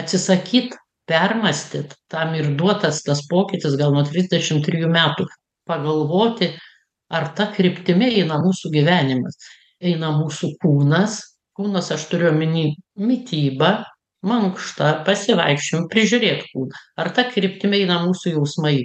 [0.00, 0.76] Atsisakyt
[1.08, 5.26] permąstyt tam ir duotas tas pokytis gal nuo trisdešim trijų metų
[5.68, 6.52] pagalvoti
[7.12, 9.38] ar ta kryptimi eina mūsų gyvenimas?
[9.82, 11.20] Eina mūsų kūnas?
[11.58, 13.72] Kūnas aš turiu omeny mitybą
[14.26, 16.82] mankštą pasivaikščiojimą prižiūrėt kūną.
[17.02, 18.76] Ar ta kryptimi eina mūsų jausmai?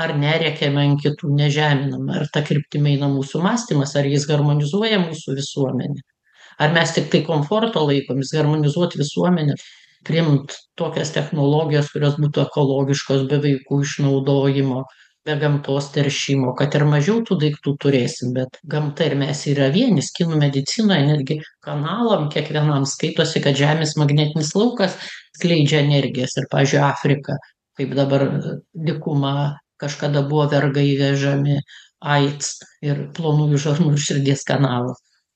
[0.00, 2.16] Ar nerėkiame ant kitų nežeminame?
[2.16, 3.92] Ar ta kryptimi eina mūsų mąstymas?
[4.00, 6.00] Ar jis harmonizuoja mūsų visuomenę?
[6.62, 9.56] Ar mes tiktai komforto laikomės harmonizuot visuomenę
[10.06, 14.82] priimt tokias technologijas kurios būtų ekologiškos be vaikų išnaudojimo
[15.26, 20.10] be gamtos teršimo kad ir mažiau tų daiktų turėsim bet gamta ir mes yra vienis
[20.16, 24.98] kinų medicinoje netgi kanalam kiekvienam skaitosi kad žemės magnetinis laukas
[25.38, 26.34] skleidžia energijas.
[26.38, 27.38] Ir pavyzdžiui afrika
[27.78, 28.26] kaip dabar
[28.88, 29.36] dykumą
[29.82, 31.60] kažkada buvo vergai vežami
[32.02, 34.94] aids ir plonųjų žarnų ir širdies kanalų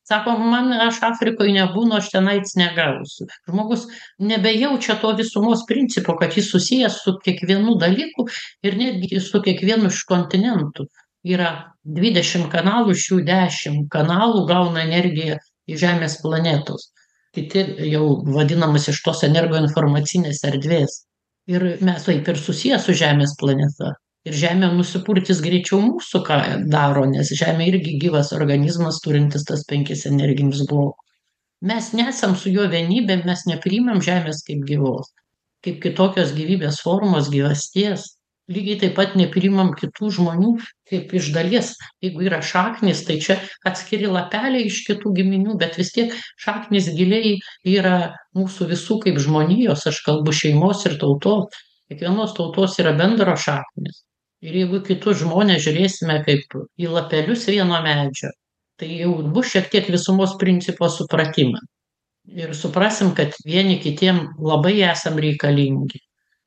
[0.08, 3.26] sako man aš afrikoj nebūnu aš ten aids negausiu.
[3.48, 3.86] Žmogus
[4.32, 8.28] nebejaučia to visumos principo kad jis susijęs su kiekvienu dalyku
[8.66, 10.86] ir netgi su kiekvienu iš kontinentų.
[11.26, 11.50] Yra
[11.98, 16.92] dvidešim kanalų iš jų dešim kanalų gauna energiją iš žemės planetos.
[17.34, 21.02] Kiti jau vadinamas iš tos energoinformacinės erdvės.
[21.50, 23.92] Ir mes taip ir susiję su žemės planeta
[24.26, 26.38] ir žemė nusipurtys greičiau mūsų ką
[26.72, 31.02] daro nes žemė irgi gyvas organizmas turintis tas penkis energinius blokus.
[31.66, 35.14] Mes nesam su juo vienybė mes nepriimam žemės kaip gyvos
[35.66, 38.12] kaip kitokios gyvybės formos gyvasties.
[38.46, 40.52] Lygiai taip pat nepriimam kitų žmonių
[40.90, 41.72] kaip iš dalies.
[42.04, 47.34] Jeigu yra šaknys tai čia atskiri lapeliai iš kitų giminių bet vis tiek šaknys giliai
[47.66, 47.96] yra
[48.38, 49.88] mūsų visų kaip žmonijos.
[49.90, 51.62] Aš kalbu šeimos ir tautos.
[51.90, 54.05] Kiekvienos tautos yra bendros šaknys
[54.46, 58.32] ir jeigu kitus žmones žiūrėsime kaip į lapelius vieno medžio
[58.80, 61.66] tai jau bus šiek tiek visumos principo supratimas
[62.42, 66.02] ir suprasim kad vieni kitiem labai esam reikalingi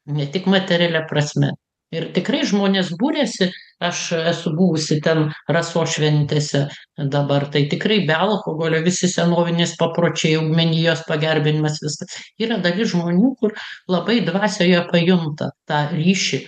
[0.10, 1.56] ne tik materialia prasme.
[1.90, 3.48] Ir tikrai žmonės buriasi
[3.82, 6.68] aš esu buvusi ten rasos šventėse
[7.16, 13.56] dabar tai tikrai be alkoholio visi senovinės papročiai augmenijos pagerbinimas viskas yra dalis žmonių kur
[13.90, 16.44] labai dvasioje pajunta tą ryšį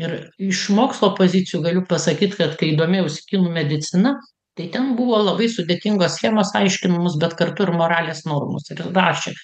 [0.00, 4.14] ir iš mokslo pozicijų galiu pasakyt kad kai domėjausi kinų medicina
[4.58, 8.70] tai ten buvo labai sudėtingos schemos aiškinamos bet kartu ir moralės normos.
[8.70, 9.34] Ir rašė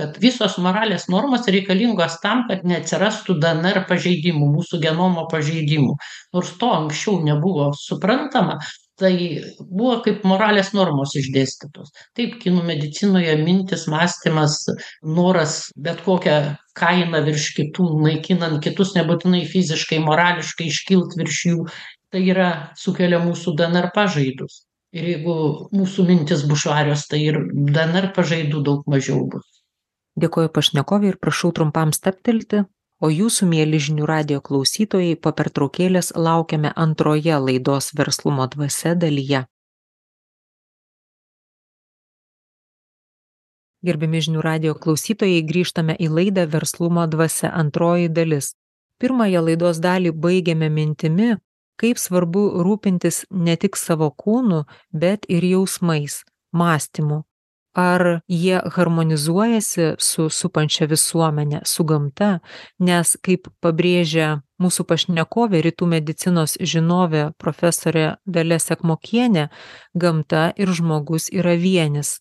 [0.00, 5.96] kad visos moralės normos reikalingos tam kad neatsirastų dnr pažeidimų mūsų genomo pažeidimų.
[6.36, 8.58] Nors to anksčiau nebuvo suprantama
[9.00, 9.12] tai
[9.58, 11.92] buvo kaip moralės normos išdėstytos.
[12.16, 14.62] Taip kinų medicinoje mintys mąstymas
[15.02, 16.36] noras bet kokia
[16.78, 21.68] kaina virš kitų naikinant kitus nebūtinai fiziškai morališkai iškilt virš jų
[22.12, 24.64] tai yra sukelia mūsų dnr pažaidus
[24.96, 25.34] ir jeigu
[25.74, 29.46] mūsų mintys bus švarios tai ir dnr pažaidų daug mažiau bus.
[30.20, 32.64] Dėkoju pašnekovei ir prašau trumpam stabtelti
[33.00, 39.44] o jūsų mieli žinių radijo klausytojai po pertraukėlės laukiame antroje laidos verslumo dvasia dalyje.
[43.80, 48.52] Gerbiami žinių radijo klausytojai grįžtame į laidą verslumo dvasia antroji dalis.
[49.00, 51.38] Pirmąją laidos dalį baigėme mintimi
[51.80, 54.64] kaip svarbu rūpintis ne tik savo kūnu
[55.02, 56.20] bet ir jausmais
[56.52, 57.22] mąstymu
[57.74, 62.38] ar jie harmonizuojasi su supančia visuomene su gamta
[62.78, 69.48] nes kaip pabrėžia mūsų pašnekovė rytų medicinos žinovė profesorė dalia sekmokienė
[69.94, 72.18] gamta ir žmogus yra vienis.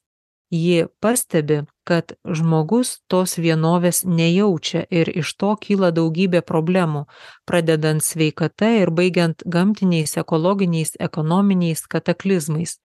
[0.50, 7.04] Ji pastebi kad žmogus tos vienovės nejaučia ir iš to kyla daugybė problemų
[7.50, 12.80] pradedant sveikata ir baigiant gamtiniais ekologiniais ekonominiais kataklizmais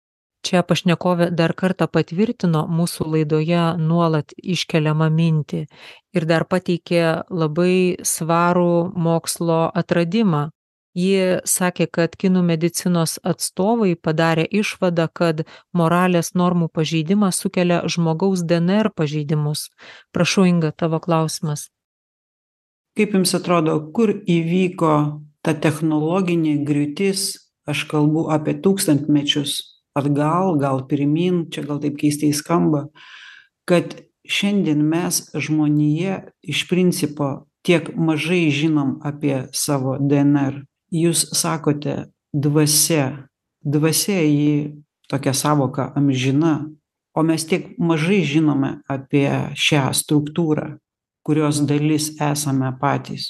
[0.46, 5.66] čia pašnekovė dar kartą patvirtino mūsų laidoje nuolat iškeliamą mintį
[6.18, 10.50] ir dar pateikė labai svarų mokslo atradimą.
[10.92, 18.92] Ji sakė kad kinų medicinos atstovai padarė išvadą kad moralės normų pažeidimas sukelia žmogaus dnr
[18.92, 19.70] pažeidimus.
[20.12, 21.70] Prašau inga tavo klausimas.
[23.00, 24.96] Kaip jums atrodo kur įvyko
[25.42, 27.38] ta technologinė griūtis
[27.72, 29.62] aš kalbu apie tūkstantmečius
[29.98, 32.88] atgal gal pirmyn čia gal taip keistai skamba
[33.66, 33.96] kad
[34.28, 43.28] šiandien mes žmonija iš principo tiek mažai žinom apie savo dnr jūs sakote dvasia.
[43.62, 46.70] Dvasia ji tokia sąvoka amžina
[47.14, 50.78] o mes tiek mažai žinome apie šią struktūrą
[51.22, 53.30] kurios dalis esame patys.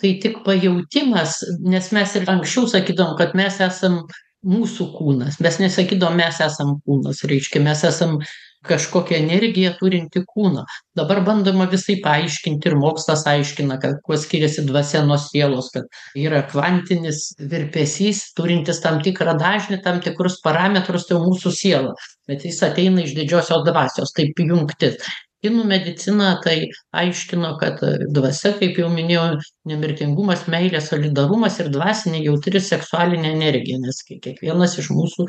[0.00, 4.02] Tai tik pajautimas nes mes ir anksčiau sakydavom kad mes esam
[4.46, 5.40] mūsų kūnas.
[5.44, 8.18] Mes nesakydavom mes esam kūnas reiškia mes esam
[8.66, 10.66] kažkokią energiją turinti kūną
[10.98, 15.88] dabar bandoma visaip paaiškinti ir mokslas aiškina kad kuo skiriasi dvasia nuo sielos kad
[16.26, 21.96] yra kvantinis virpesys turintis tam tikrą dažnį tam tikrus parametrus tai jau mūsų siela.
[22.28, 25.00] Bet jis ateina iš didžiosios dvasios taip jungtis
[25.44, 26.56] kinų medicina tai
[26.96, 27.80] aiškino kad
[28.16, 29.38] dvasia kaip jau minėjau
[29.70, 35.26] nemirtingumas meilė solidarumas ir dvasinė jautri seksualinė energija nes kai kiekvienas iš mūsų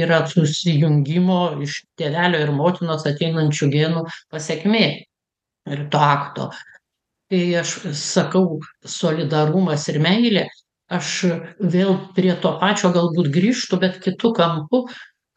[0.00, 4.86] yra susijungimo iš tėvelio ir motinos ateinančių genų pasekmė
[5.70, 6.50] ir to akto.
[7.30, 10.48] Kai aš sakau solidarumas ir meilė
[10.90, 11.12] aš
[11.60, 14.86] vėl prie to pačio galbūt grįžtu bet kitu kampu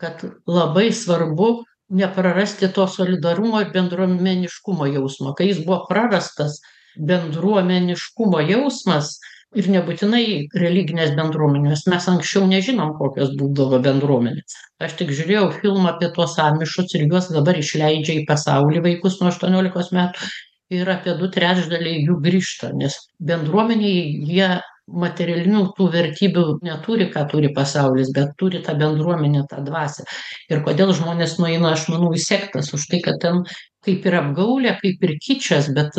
[0.02, 1.52] kad labai svarbu
[1.94, 5.34] neprarasti to solidarumo ir bendruomeniškumo jausmo.
[5.38, 6.60] Kai jis buvo prarastas
[6.98, 9.16] bendruomeniškumo jausmas
[9.58, 10.26] ir nebūtinai
[10.58, 14.58] religinės bendruomenės mes anksčiau nežinom kokios būdavo bendruomenės.
[14.82, 19.30] Aš tik žiūrėjau filmą apie tuos amišus ir juos dabar išleidžia į pasaulį vaikus nuo
[19.30, 20.32] aštuoniolikos metų
[20.74, 24.00] ir apie du trečdaliai jų grįžta nes bendruomenėj
[24.34, 24.50] jie
[24.92, 30.04] materialinių tų vertybių neturi ką turi pasaulis bet turi tą bendruomenę tą dvasią
[30.52, 33.44] ir kodėl žmonės nueina aš manau į sektas už tai kad ten
[33.88, 35.96] kaip ir apgaulė kaip ir kičas bet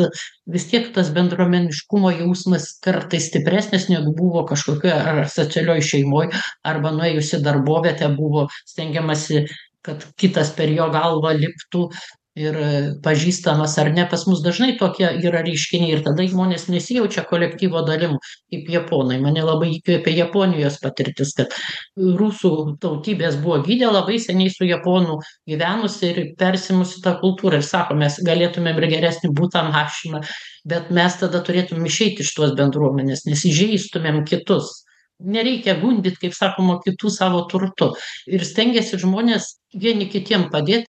[0.53, 6.29] vis tiek tas bendruomeniškumo jausmas kartais stipresnis negu buvo kažkokioj ar asocialioj šeimoj
[6.73, 9.47] arba nuėjus į darbovietę buvo stengiamasi
[9.85, 11.89] kad kitas per jo galvą liptų
[12.35, 12.57] ir
[13.03, 18.17] pažįstamas ar ne pas mus dažnai tokie yra reiškiniai ir tada žmonės nesijaučia kolektyvo dalim
[18.51, 19.21] kaip japonai.
[19.23, 21.55] Mane labai įkvėpė japonijos patirtis kad
[21.95, 22.51] rusų
[22.83, 28.19] tautybės buvo gidė labai seniai su japonu gyvenusi ir persimusi tą kultūrą ir sako mes
[28.27, 30.25] galėtumėm ir geresnį butą mašiną
[30.67, 34.81] bet mes tada turėtumėm išeit iš tos bendruomenės nes įžeistumėm kitus.
[35.23, 37.93] Nereikia gundyt kaip sakoma kitų savo turtu.
[38.27, 40.89] Ir stengiasi žmonės vieni kitiem padėt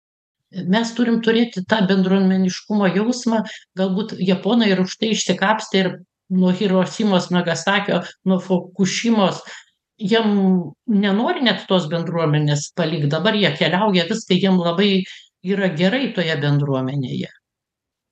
[0.76, 3.44] mes turim turėti tą bendruomeniškumo jausmą
[3.80, 5.92] galbūt japonai ir už tai išsikapstė ir
[6.34, 9.42] nuo hirošimos nagasakio nuo fukušimos
[10.00, 10.34] jiem
[10.88, 15.04] nenori net tos bendruomenės palikt dabar jie keliauja viską jiem labai
[15.44, 17.30] yra gerai toje bendruomenėje.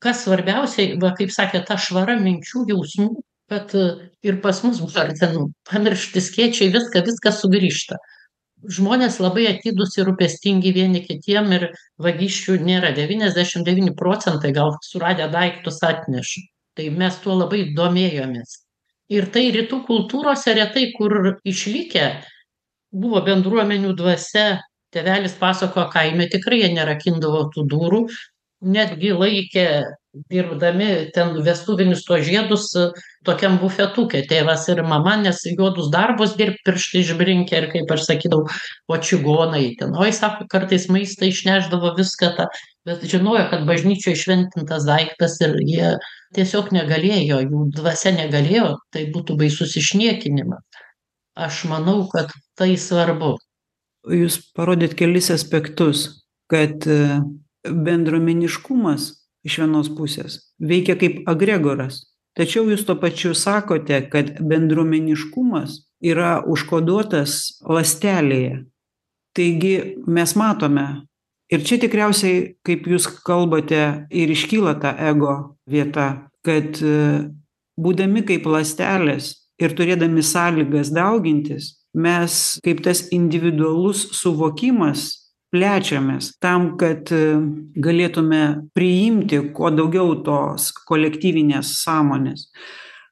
[0.02, 3.12] Kas svarbiausia va kaip sakėt ta švara minčių jausmų
[3.52, 3.72] kad
[4.24, 7.98] ir pas mus ar ten pamiršti skėčiai viską viskas sugrįžta
[8.70, 11.68] žmonės labai atidūs ir rūpestingi vieni kitiem ir
[12.02, 12.92] vagysčių nėra.
[12.96, 16.44] Devyniasdešim devyni procentai gal suradę daiktus atneša.
[16.76, 18.60] Tai mes tuo labai domėjomės.
[19.12, 22.06] Ir tai rytų kultūrose retai kur išlikę
[22.92, 24.62] buvo bendruomenių dvasia.
[24.92, 28.00] Tėvelis pasakojo kaime tikrai jie nerakindavo tų durų
[28.62, 29.66] netgi laikė
[30.12, 32.68] dirbdami ten vestuvinius tuos žiedus
[33.24, 34.20] tokiam bufetuke.
[34.28, 38.44] Tėvas ir mama nes juodus darbus dirbt pirštai išbrinkę ir kaip aš sakydavau
[38.92, 39.96] o čigonai ten.
[39.96, 42.48] Oi sako kartais maistą išnešdavo viską tą
[42.88, 45.94] bet žinojo kad bažnyčioj šventintas daiktas ir jie
[46.36, 50.60] tiesiog negalėjo jų dvasia negalėjo tai būtų baisus išniekinimas.
[51.32, 53.38] Aš manau kad tai svarbu.
[54.12, 56.20] Jūs parodėt kelis aspektus
[56.52, 56.84] kad
[57.64, 60.38] bendruomeniškumas iš vienos pusės.
[60.58, 62.02] Veikia kaip agregoras.
[62.38, 68.62] Tačiau jūs tuo pačiu sakote kad bendruomeniškumas yra užkoduotas ląstelėje.
[69.36, 69.74] Taigi
[70.06, 70.86] mes matome
[71.52, 76.80] ir čia tikriausiai kaip jūs kalbate ir iškyla ta ego vieta kad
[77.80, 85.21] būdami kaip ląstelės ir turėdami sąlygas daugintis mes kaip tas individualus suvokimas
[85.52, 87.10] plečiamės tam kad
[87.84, 88.44] galėtume
[88.76, 92.48] priimti kuo daugiau tos kolektyvinės sąmonės.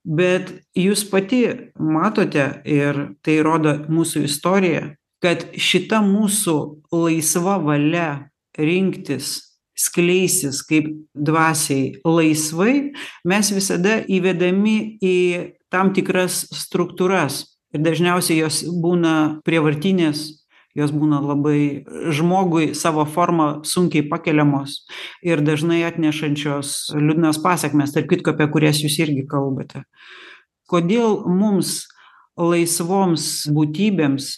[0.00, 1.42] Bet jūs pati
[1.76, 4.88] matote ir tai rodo mūsų istorija
[5.20, 6.57] kad šita mūsų
[6.94, 8.09] laisva valia
[8.59, 9.37] rinktis
[9.79, 12.74] skleistis kaip dvasiai laisvai
[13.29, 15.16] mes visada įvedami į
[15.72, 20.39] tam tikras struktūras ir dažniausiai jos būna prievartinės
[20.78, 24.85] jos būna labai žmogui savo forma sunkiai pakeliamos
[25.26, 29.85] ir dažnai atnešančios liūdnas pasekmes tarp kitko apie kurias jūs irgi kalbate.
[30.70, 31.88] Kodėl mums
[32.38, 34.30] laisvoms būtybėms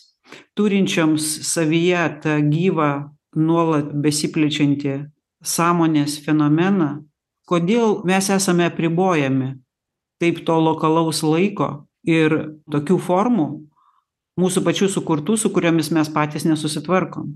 [0.56, 2.92] turinčioms savyje tą gyvą
[3.36, 4.98] nuolat besiplečiantį
[5.44, 7.02] sąmonės fenomeną
[7.48, 9.56] kodėl mes esame apribojami
[10.22, 12.34] taip to lokalaus laiko ir
[12.72, 13.48] tokių formų
[14.40, 17.32] mūsų pačių sukurtų su kuriomis mes patys nesusitvarkom.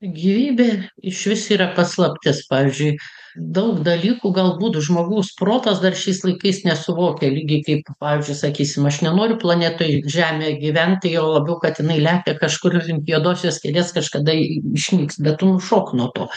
[0.00, 0.66] Gyvybė
[1.04, 2.94] išvis yra paslaptis pavyzdžiui
[3.36, 9.36] daug dalykų galbūt žmogaus protas dar šiais laikais nesuvokia lygiai kaip pavyzdžiui sakysim aš nenoriu
[9.42, 15.36] planetoj žemėje gyventi juo labiau kad jinai lekia kažkur link juodosios skylės kažkada išnyks bet
[15.42, 16.30] tu nušok nuo to.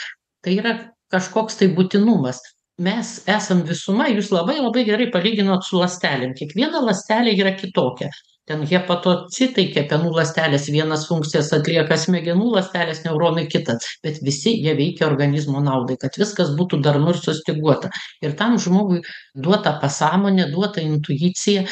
[0.44, 0.76] Tai yra
[1.16, 2.44] kažkoks tai būtinumas.
[2.84, 6.36] Mes esam visuma jūs labai labai gerai palyginot su ląstelėm.
[6.36, 8.12] Kiekviena ląstelė yra kitokia
[8.50, 15.08] ten hepatocitai kepenų ląstelės vienas funkcijas atlieka smegenų ląstelės neuronai kitas bet visi jie veikia
[15.08, 17.92] organizmo naudai kad viskas būtų darnu ir sustyguota
[18.26, 19.02] ir tam žmogui
[19.36, 21.64] duota pasąmonė duota intuicija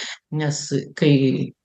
[0.41, 0.63] nes
[0.95, 1.13] kai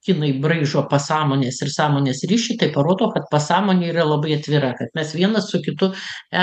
[0.07, 5.15] kinai braižo pasąmonės ir sąmonės ryšį tai parodo kad pasąmonė yra labai atvira kad mes
[5.15, 5.93] vienas su kitu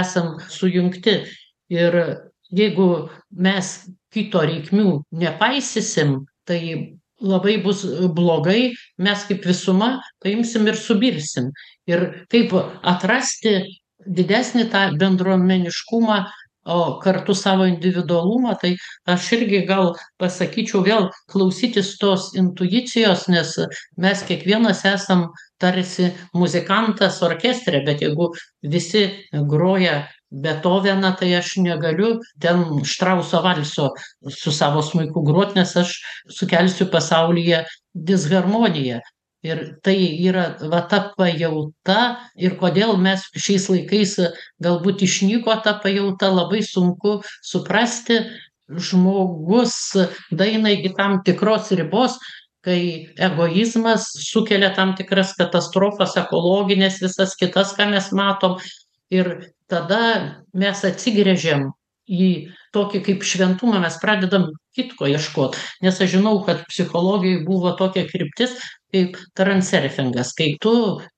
[0.01, 1.21] esam sujungti.
[1.73, 1.95] Ir
[2.53, 2.87] jeigu
[3.31, 3.69] mes
[4.13, 6.59] kito reikmių nepaisysim tai
[7.23, 7.83] labai bus
[8.15, 11.51] blogai mes kaip visuma paimsim ir subirsim.
[11.87, 12.53] Ir kaip
[12.83, 13.57] atrasti
[14.03, 16.23] didesnį tą bendruomeniškumą
[16.65, 18.75] o kartu savo individualumą tai
[19.13, 23.57] aš irgi gal pasakyčiau vėl klausytis tos intuicijos nes
[23.99, 25.27] mes kiekvienas esam
[25.59, 28.31] tarsi muzikantas orkestre bet jeigu
[28.75, 29.03] visi
[29.51, 33.89] groja betoveną tai aš negaliu ten štrauso valso
[34.29, 35.95] su savo smuiku grot nes aš
[36.29, 37.63] sukelsiu pasaulyje
[37.93, 39.01] disharmoniją.
[39.43, 44.15] Ir tai yra va ta pajauta ir kodėl mes šiais laikais
[44.63, 48.23] galbūt išnyko ta pajauta labai sunku suprasti.
[48.71, 49.75] Žmogus
[50.31, 52.15] daeina iki tam tikros ribos
[52.63, 58.55] kai egoizmas sukelia tam tikras katastrofas ekologines visas kitas ką mes matom
[59.13, 59.31] ir
[59.71, 60.03] tada
[60.53, 61.71] mes atsigręžiam
[62.09, 62.29] į
[62.75, 65.55] tokį kaip šventumą mes pradedam kitko ieškot.
[65.85, 68.55] Nes aš žinau kad psichologijoj buvo tokia kryptis
[68.93, 70.73] kaip transerfingas kai tu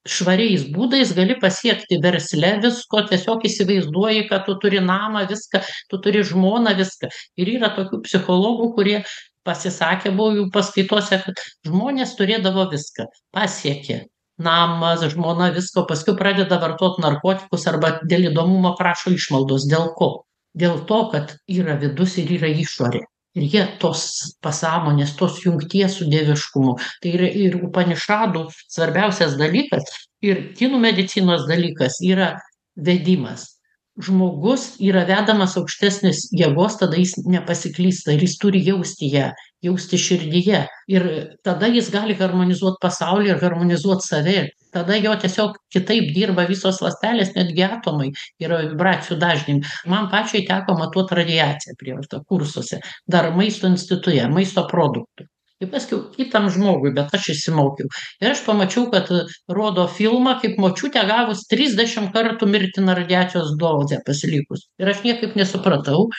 [0.08, 6.24] švariais būdais gali pasiekti versle visko tiesiog įsivaizduoji kad tu turi namą viską tu turi
[6.24, 7.12] žmoną viską.
[7.40, 9.00] Ir yra tokių psichologų kurie
[9.46, 14.04] pasisakė buvo jų paskaitose kad žmonės turėdavo viską pasiekė
[14.38, 19.68] namas žmona visko paskui pradeda vartot narkotikus arba dėl įdomumo prašo išmaldos.
[19.72, 20.26] Dėl ko?
[20.56, 23.04] Dėl to kad yra vidus ir yra išorė.
[23.36, 24.04] Ir jie tos
[24.44, 26.78] pasąmonės tos jungties su dieviškumu.
[27.04, 29.92] Tai yra ir upanišadų svarbiausias dalykas
[30.24, 32.32] ir kinų medicinos dalykas yra
[32.76, 33.55] vedimas
[34.02, 39.30] žmogus yra vedamas aukštesnės jėgos tada jis nepasiklysta ir jis turi jausti ją
[39.66, 40.62] jausti širdyje.
[40.92, 41.06] Ir
[41.46, 44.38] tada jis gali harmonizuot pasaulį ir harmonizuot save.
[44.76, 48.10] Tada jo tiesiog kitaip dirba visos ląstelės netgi atomai
[48.44, 49.64] yra vibracijų dažnimi.
[49.92, 52.82] Man pačiai teko matuot radiaciją prievarta kursuose.
[53.08, 55.30] Dar maisto institute maisto produktų
[55.64, 57.90] ir paskiau kitam žmogui bet aš išsimokiau
[58.24, 59.12] ir aš pamačiau kad
[59.58, 64.68] rodo filmą kaip močiutė gavus trisdešim kartų mirtiną radiacijos dozę pasilikus.
[64.82, 66.10] Ir aš niekaip nesupratau.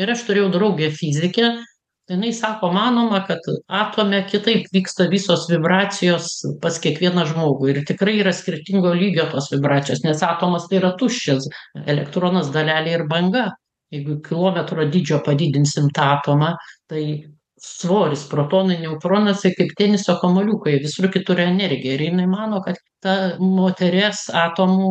[0.00, 1.50] Ir aš turėjau draugę fizikę.
[2.10, 3.44] Jinai sako manoma kad
[3.80, 6.30] atome kitaip vyksta visos vibracijos
[6.62, 11.46] pas kiekvieną žmogų ir tikrai yra skirtingo lygio tos vibracijos nes atomas tai yra tuščias
[11.86, 13.50] elektronas dalelė ir banga.
[13.94, 16.50] Jeigu kilometro dydžio padidinsim tą atomą
[16.90, 17.04] tai
[17.60, 21.94] svoris protonai neutronai kaip teniso kamuoliukai visur kitur energija.
[21.94, 24.90] Ir jinai mano kad ta moteries atomų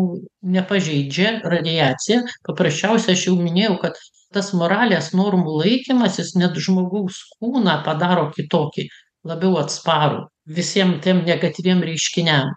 [0.56, 2.22] nepažeidžia radiacija.
[2.48, 4.00] Paprasčiausia aš jau minėjau kad
[4.34, 8.88] tas moralės normų laikymasis net žmogaus kūną padaro kitokį
[9.30, 10.28] labiau atsparų
[10.60, 12.54] visiem tiem negatyviem reiškiniam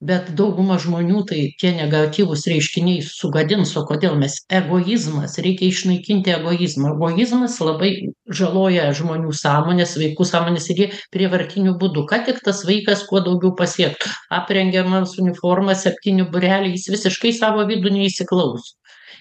[0.00, 4.38] bet dauguma žmonių tai tie negatyvūs reiškiniai sugadins o kodėl mes?
[4.60, 6.94] Egoizmas reikia išnaikinti egoizmą.
[6.96, 7.92] Egoizmas labai
[8.40, 12.06] žaloja žmonių sąmones vaikų sąmones ir jie prievartiniu būdu.
[12.10, 14.10] Kad tik tas vaikas kuo daugiau pasiektų?
[14.40, 18.76] Aprengiamas uniforma septyni būreliai jis visiškai savo vidų neįsiklauso.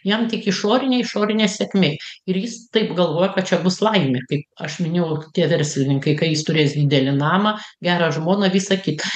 [0.07, 1.89] Jam tik išorinė išorinė sėkmė.
[2.32, 4.21] Ir jis taip galvoja kad čia bus laimė.
[4.30, 9.09] Kaip aš minėjau tie verslininkai kai jis turės didelį namą gerą žmoną visa kita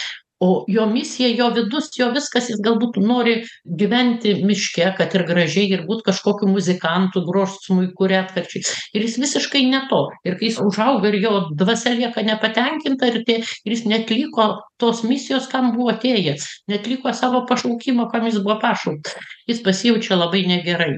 [0.43, 3.35] o jo misija jo vidus jo viskas jis galbūt nori
[3.81, 8.71] gyventi miške kad ir gražiai ir būt kažkokiu muzikantu grot smuiku retkarčiais.
[8.93, 10.01] Ir jis visiškai ne to.
[10.27, 11.31] Ir kai jis užauga ir jo
[11.61, 14.49] dvasia lieka nepatenkinta ir tie ir jis neatliko
[14.83, 19.15] tos misijos kam buvo atėjęs neatliko savo pašaukimo kam jis buvo pašauktas.
[19.47, 20.97] Jis pasijaučia labai negerai.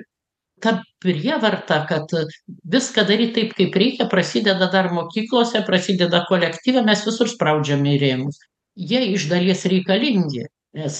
[0.63, 2.09] Ta prievarta kad
[2.73, 8.43] viską daryt taip kaip reikia prasideda dar mokyklose prasideda kolektyve mes visur spraudžiami į rėmus
[8.75, 10.45] jie iš dalies reikalingi
[10.75, 10.97] nes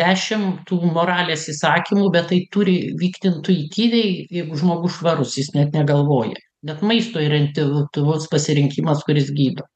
[0.00, 6.38] dešim tų moralės įsakymų bet tai turi vykt intuityviai jeigu žmogus švarus jis net negalvoja.
[6.66, 9.66] Net maisto yra intuityvus pasirinkimas kuris gydo.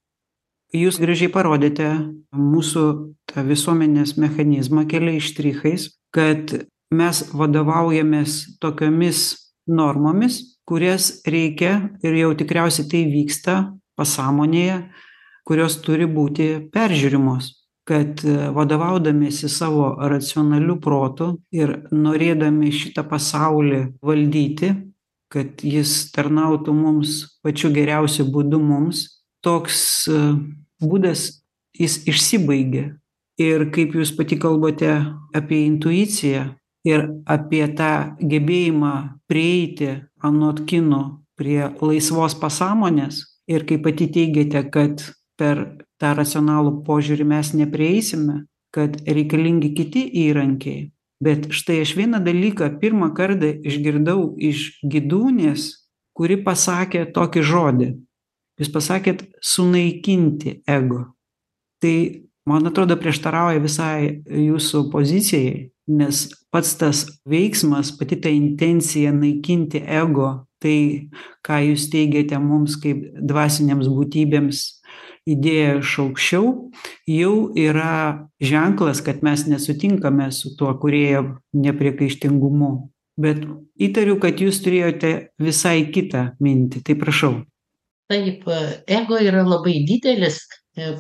[0.75, 1.89] Jūs gražiai parodėte
[2.35, 2.85] mūsų
[3.31, 6.55] tą visuomenės mechanizmą keliais štrichais kad
[6.95, 9.25] mes vadovaujamės tokiomis
[9.67, 13.57] normomis kurias reikia ir jau tikriausiai tai vyksta
[13.99, 14.79] pasąmonėje
[15.49, 17.53] kurios turi būti peržiūrimos
[17.85, 18.23] kad
[18.57, 24.73] vadovaudamiesi savo racionaliu protu ir norėdami šitą pasaulį valdyti
[25.35, 29.05] kad jis tarnautų mums pačiu geriausiu būdu mums
[29.45, 30.09] toks
[30.81, 31.27] būdas
[31.77, 32.95] jis išsibaigia
[33.41, 34.95] ir kaip jūs pati kalbate
[35.37, 36.47] apie intuiciją
[36.89, 38.95] ir apie tą gebėjimą
[39.29, 39.91] prieiti
[40.25, 41.03] anot kinų
[41.37, 43.21] prie laisvos pasąmonės
[43.51, 45.05] ir kaip pati teigiate kad
[45.39, 45.63] per
[46.01, 50.91] tą racionalų požiūrį mes neprieisime kad reikalingi kiti įrankiai.
[51.23, 55.69] Bet štai aš vieną dalyką pirmą kartą išgirdau iš gidūnės
[56.15, 57.89] kuri pasakė tokį žodį.
[58.61, 61.01] Jūs pasakėt sunaikinti ego.
[61.83, 61.97] Tai
[62.51, 70.47] man atrodo prieštarauja visai jūsų pozicijai nes pats tas veiksmas pati ta intencija naikinti ego
[70.63, 71.11] tai
[71.45, 74.63] ką jūs teigiate mums kaip dvasinėms būtybėms
[75.29, 76.49] idėja iš aukščiau
[77.11, 81.25] jau yra ženklas kad mes nesutinkame su tuo kūrėjo
[81.65, 82.73] nepriekaištingumu.
[83.21, 83.45] Bet
[83.79, 86.83] įtariu kad jūs turėjote visai kitą mintį.
[86.87, 87.35] Tai prašau.
[88.11, 88.49] Taip
[88.91, 90.43] ego yra labai didelis.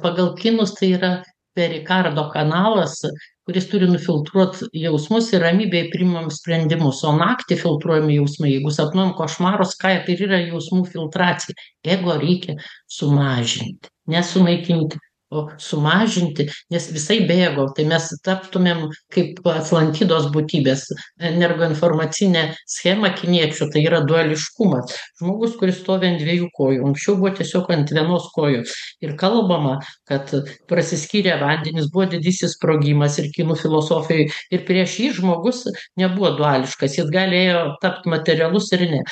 [0.02, 1.12] Pagal kinus tai yra
[1.58, 3.00] perikardo kanalas
[3.44, 7.02] kuris turi nufiltruot jausmus ir ramybėj priimam sprendimus.
[7.04, 11.56] O naktį filtruojami jausmai jeigu sapnuojam košmarus ką ir yra jausmų filtracija.
[11.96, 12.56] Ego reikia
[12.98, 14.98] sumažinti ne sunaikinti
[15.34, 20.86] o sumažinti nes visai be ego tai mes taptumėm kaip atlantidos būtybės
[21.30, 24.94] energoinformacinė schema kiniečių tai yra duališkumas.
[25.20, 28.74] Žmogus kuris stovi ant dviejų kojų anksčiau buvo tiesiog ant vienos kojos
[29.04, 29.78] ir kalbama
[30.08, 30.30] kad
[30.70, 35.64] prasiskyrę vandenys buvo didysis sprogimas ir kinų filosofijoj ir prieš jį žmogus
[36.00, 39.02] nebuvo duališkas jis galėjo tapt materialus ir ne.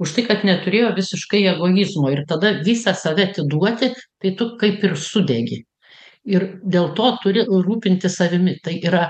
[0.00, 2.08] Už tai kad neturėjo visiškai egoizmo.
[2.14, 5.64] Ir tada visą save atiduoti tai tu kaip ir sudegi
[6.36, 8.56] ir dėl to turi rūpintis savimi.
[8.64, 9.04] Tai yra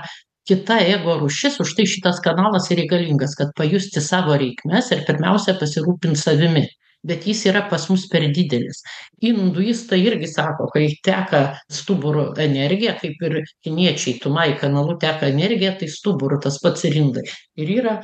[0.49, 5.57] kita ego rūšis už tai šitas kanalas ir reikalingas kad pajusti savo reikmes ir pirmiausia
[5.61, 6.65] pasirūpint savimi.
[7.01, 8.83] Bet jis yra pas mus per didelis.
[9.25, 11.39] Induistai irgi sako kai teka
[11.77, 17.25] stuburo energija kaip ir kiniečiai tumai kanalu teka energija tai stuburu tas pats ir indai
[17.57, 17.95] ir yra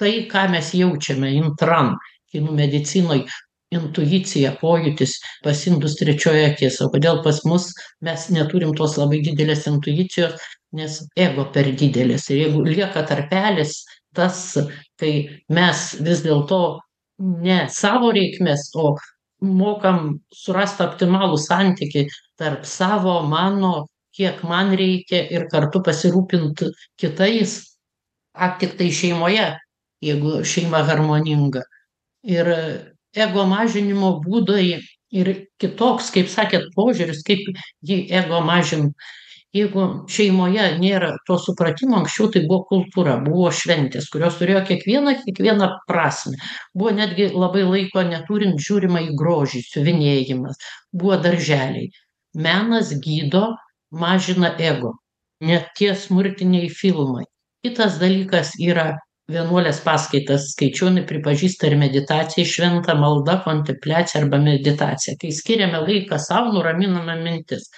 [0.00, 1.96] tai ką mes jaučiame intran
[2.32, 3.26] kinų medicinoj
[3.74, 6.78] intuicija pojūtis pas indus trečioji akis.
[6.84, 7.72] O kodėl pas mus
[8.04, 10.38] mes neturim tos labai didelės intuicijos
[10.76, 12.28] nes ego per didelis.
[12.30, 13.82] Ir jeigu lieka tarpelis
[14.16, 14.56] tas
[15.00, 16.60] kai mes vis dėlto
[17.18, 18.94] ne savo reikmes o
[19.44, 22.06] mokam surast optimalų santykį
[22.40, 23.86] tarp savo mano
[24.16, 26.64] kiek man reikia ir kartu pasirūpint
[27.00, 27.58] kitais
[28.32, 29.50] ar tiktai šeimoje
[30.04, 31.62] jeigu šeima harmoninga.
[32.26, 32.48] Ir
[33.16, 34.80] ego mažinimo būdai
[35.20, 35.30] ir
[35.62, 37.46] kitoks kaip sakėt požiūris kaip
[37.90, 38.92] jį ego mažint.
[39.56, 45.70] Jeigu šeimoje nėra to supratimo anksčiau tai buvo kultūra buvo šventės kurios turėjo kiekviena kiekviena
[45.88, 46.36] prasmę.
[46.74, 50.60] Buvo netgi labai laiko neturint žiūrima į grožį siuvinėjimas
[50.92, 51.88] buvo darželiai.
[52.36, 53.46] Menas gydo
[54.04, 54.92] mažina ego
[55.40, 57.24] net tie smurtiniai filmai.
[57.64, 58.90] Kitas dalykas yra
[59.32, 66.18] vienuolės paskaitas skaičiau jinai pripažįsta ir meditacijai šventa malda kontempliacija arba meditacija kai skiriame laiką
[66.22, 67.68] sau nuraminame mintis.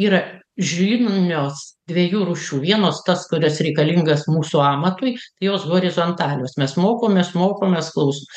[0.00, 0.22] Yra
[0.56, 2.60] žinios dviejų rūšių.
[2.64, 6.56] Vienos tas kurios reikalingas mūsų amatui tai jos horizontalios.
[6.60, 8.28] Mes mokomės mokomės klausom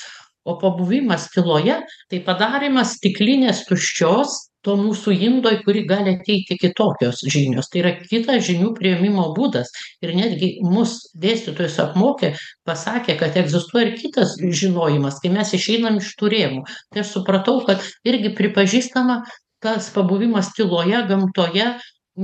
[0.50, 1.80] o pabuvimas tyloje
[2.10, 7.70] tai padarymas stiklinės tuščios to mūsų indoj kuri gali ateiti kitokios žinios.
[7.72, 9.72] Tai yra kitas žinių priėmimo būdas.
[10.04, 12.34] Ir netgi mus dėstytojus apmokė
[12.68, 16.66] pasakė kad egzistuoja ir kitas žinojimas kai mes išeinam iš tų rėmų.
[16.92, 19.22] Tai aš supratau kad irgi pripažįstama
[19.64, 21.72] tas pabuvimas tyloje gamtoje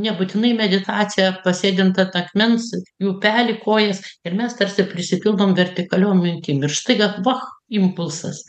[0.04, 4.02] nebūtinai meditacija pasėdint ant akmens į upelį kojas.
[4.28, 6.62] Ir mes tarsi prisipildom vertikaliom mintim.
[6.64, 7.46] Ir staiga vach
[7.82, 8.44] impulsas.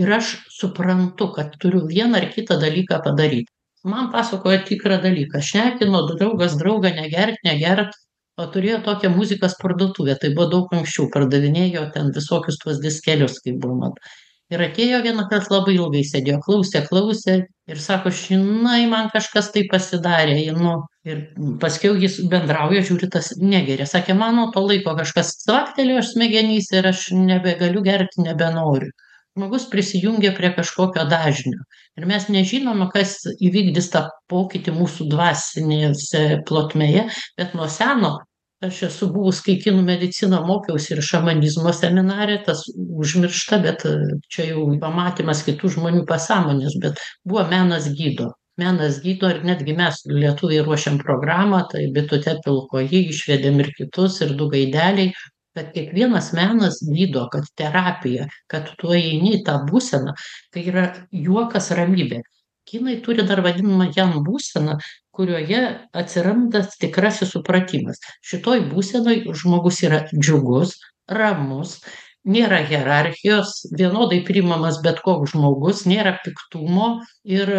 [0.00, 3.48] Ir aš suprantu kad turiu vieną ar kitą dalyką padaryt
[3.84, 5.40] man pasakojo tikrą dalyką.
[5.40, 7.94] Šnekino draugas draugą negert negert
[8.36, 11.08] o turėjo tokią muzikos parduotuvę tai buvo daug anksčiau.
[11.14, 14.12] Pardavinėjo ten visokius tuos diskelius kaip buvo mada
[14.50, 17.36] ir atėjo vienąkart labai ilgai sėdėjo klausė klausė
[17.70, 20.74] ir sako žinai man kažkas tai pasidarė nu
[21.08, 21.20] ir
[21.62, 23.86] paskiau jis bendrauja žiūri tas negeria.
[23.88, 28.90] Sakė man nuo to laiko kažkas cvaktelėjo smegenyse ir aš nebegaliu gerti nebenoriu.
[29.38, 31.62] Žmogus prisijungia prie kažkokio dažnio.
[31.96, 37.06] Ir mes nežinome kas įvykdys tą pokytį mūsų dvasinėse plotmėje
[37.38, 38.16] bet nuo seno
[38.60, 43.86] aš esu buvus kai kinų mediciną mokiausi ir šamanizmo seminare tas užmiršta bet
[44.32, 48.30] čia jau pamatymas kitų žmonių pasąmonės bet buvo menas gydo.
[48.60, 54.34] Menas gydo ir netgi mes lietuviai ruošiam programą tai bitute pilkoji išvedėm ir kitus ir
[54.36, 55.14] du gaideliai
[55.56, 60.12] kad kiekvienas menas gydo kad terapija kad tu eini į tą būseną
[60.52, 62.20] tai yra juokas ramybė.
[62.68, 64.76] Kinai turi dar vadinamą jan būseną
[65.20, 65.62] kurioje
[65.92, 68.00] atsiranda tikrasis supratimas.
[68.24, 70.78] Šitoj būsenoj žmogus yra džiugus
[71.20, 71.80] ramus
[72.24, 77.52] nėra hierarchijos vienodai priimamas bet koks žmogus nėra piktumo ir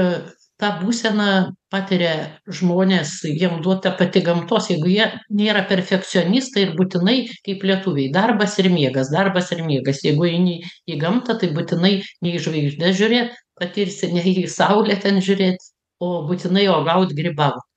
[0.61, 1.27] tą būseną
[1.73, 2.13] patiria
[2.59, 8.69] žmonės jiem duota pati gamtos jeigu jie nėra perfekcionistai ir būtinai kaip lietuviai darbas ir
[8.69, 10.03] miegas darbas ir miegas.
[10.05, 15.17] Jeigu eini į gamtą tai būtinai ne į žvaigždes žiūrėt patirsi ne į saulę ten
[15.25, 15.70] žiūrėt
[16.01, 17.67] o būtinai uogaut grybaut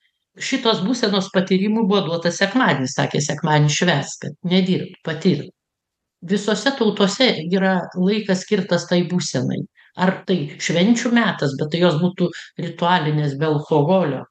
[0.50, 5.52] šitos būsenos patyrimui buvo duotas sekmadienis sakė sekmadienį švęsk kad nedirbt patirk
[6.24, 9.62] visose tautose yra laikas skirtas tai būsenai.
[10.00, 12.30] Ar tai švenčių metas bet tai jos būtų
[12.62, 14.24] ritualinės be alkoholio.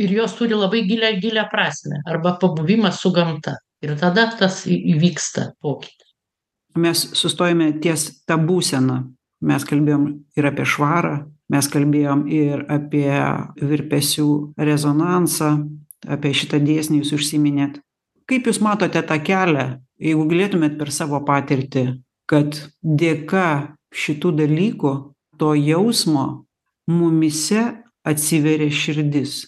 [0.00, 3.54] Ir jos turi labai gilią gilią prasmę arba pabuvimas su gamta.
[3.84, 6.14] Ir tada tas įvyksta pokytis.
[6.74, 9.04] Mes sustojome ties ta būsena.
[9.44, 10.08] Mes kalbėjom
[10.40, 11.18] ir apie švarą
[11.52, 13.10] mes kalbėjom ir apie
[13.60, 15.50] virpesių rezonansą
[16.04, 17.80] apie šitą dėsnį jūs užsiminėt.
[18.28, 19.66] Kaip jūs matote tą kelią
[20.00, 21.84] jeigu galėtumėt per savo patirtį
[22.30, 24.92] kad dėka šitų dalykų
[25.40, 26.26] to jausmo
[26.90, 27.64] mumyse
[28.04, 29.42] atsiveria širdis?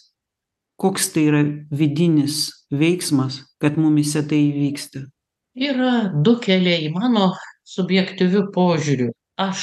[0.76, 1.42] Koks tai yra
[1.72, 5.06] vidinis veiksmas kad mumyse tai įvyksta?
[5.56, 7.30] Yra du keliai mano
[7.64, 9.62] subjektyviu požiūriu aš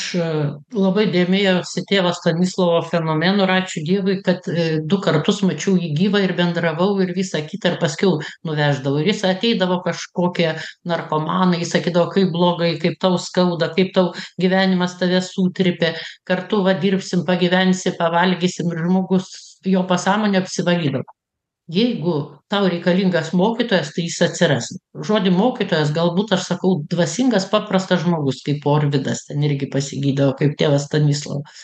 [0.73, 4.45] labai domėjausi tėvo stanislovo fenomenu ir ačiū dievui kad
[4.89, 9.23] du kartus mačiau jį gyvą ir bendravau ir visa kita ir paskiau nuveždavau ir jis
[9.29, 10.51] ateidavo kažkokie
[10.89, 15.95] narkomanai sakydavo kaip blogai kaip tau skauda kaip tau gyvenimas tave sutrypė.
[16.29, 19.33] Kartu va dirbsim pagyvensi pavalgysim ir žmogus
[19.65, 21.22] jo pasąmonė apsivalydavo
[21.71, 22.15] jeigu
[22.51, 24.67] tau reikalingas mokytojas tai jis atsiras.
[25.07, 30.89] Žodį mokytojas galbūt aš sakau dvasingas paprastas žmogus kaip orvidas ten irgi pasigydavo kaip tėvas
[30.89, 31.63] stanislovas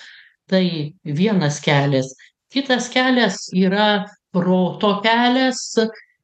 [0.50, 2.14] tai vienas kelias.
[2.50, 5.62] Kitas kelias yra proto kelias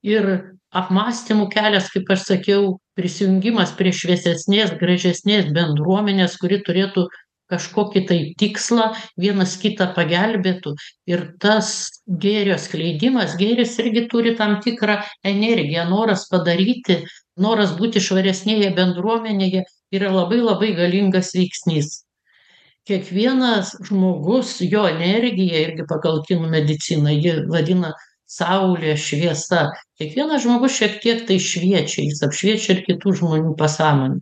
[0.06, 7.06] ir apmąstymų kelias kaip aš sakiau prisijungimas prie šviesesnės gražesnės bendruomenės kuri turėtų
[7.52, 8.88] kažkokį tai tikslą
[9.22, 10.74] vienas kitą pagelbėtų
[11.12, 11.72] ir tas
[12.08, 17.04] gėrio skleidimas gėris irgi turi tam tikrą energiją noras padaryti
[17.38, 19.66] noras būti švaresnėje bendruomenėje
[19.96, 22.02] yra labai labai galingas veiksnys.
[22.86, 27.96] Kiekvienas žmogus jo energija irgi pagal kinų mediciną ji vadina
[28.30, 29.68] saulė šviesa
[30.00, 34.22] kiekvienas žmogus šiek tiek tai šviečia jis apšviečia ir kitų žmonių pasąmonę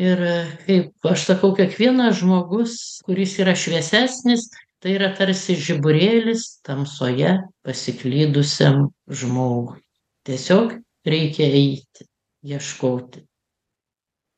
[0.00, 0.20] ir
[0.66, 4.48] kaip aš sakau kiekvienas žmogus kuris yra šviesesnis
[4.82, 9.80] tai yra tarsi žiburėlis tamsoje pasiklydusiam žmogui.
[10.28, 10.74] Tiesiog
[11.06, 12.04] reikia eiti
[12.44, 13.24] ieškoti.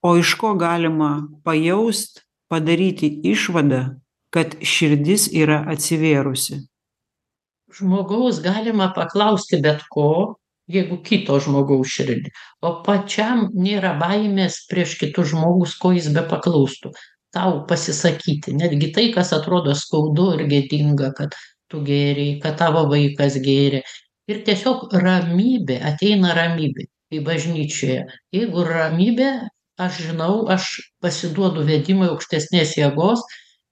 [0.06, 3.96] O iš ko galima pajaust padaryti išvadą
[4.30, 6.60] kad širdis yra atsivėrusi?
[7.74, 10.36] Žmogaus galima paklausti bet ko
[10.70, 12.32] jeigu kito žmogaus širdį.
[12.66, 16.92] O pačiam nėra baimės prieš kitus žmogus ko jis bepaklaustų
[17.36, 18.54] tau pasisakyti.
[18.56, 21.36] Netgi tai kas atrodo skaudu ir gėdinga kad
[21.70, 23.82] tu gėrei kad tavo vaikas gėrė.
[24.30, 28.06] Ir tiesiog ramybė ateina ramybė kaip bažnyčioje.
[28.34, 29.30] Jeigu ramybė
[29.78, 30.70] aš žinau aš
[31.04, 33.22] pasiduodu vedimui aukštesnės jėgos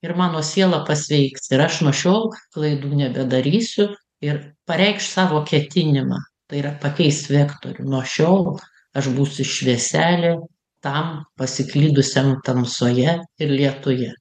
[0.04, 1.50] ir mano siela pasveiks.
[1.50, 3.88] Ir aš nuo šiol klaidų nebedarysiu
[4.22, 8.52] ir pareikš savo ketinimą tai yra pakeist vektorių nuo šiol
[8.98, 10.36] aš būsiu švieselė
[10.84, 14.12] tam pasiklydusiam tamsoje ir lietuje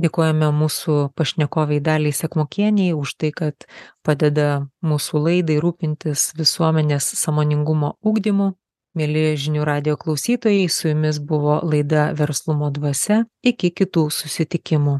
[0.00, 3.66] Dėkojame mūsų pašnekoviai daliai Sekmokieniai už tai, kad
[4.02, 8.54] padeda mūsų laidai rūpintis visuomenės samoningumo ugdymu.
[8.98, 13.22] Mėly žinių radio klausytojai, su jumis buvo laida Verslumo dvasia.
[13.44, 14.98] Iki kitų susitikimų.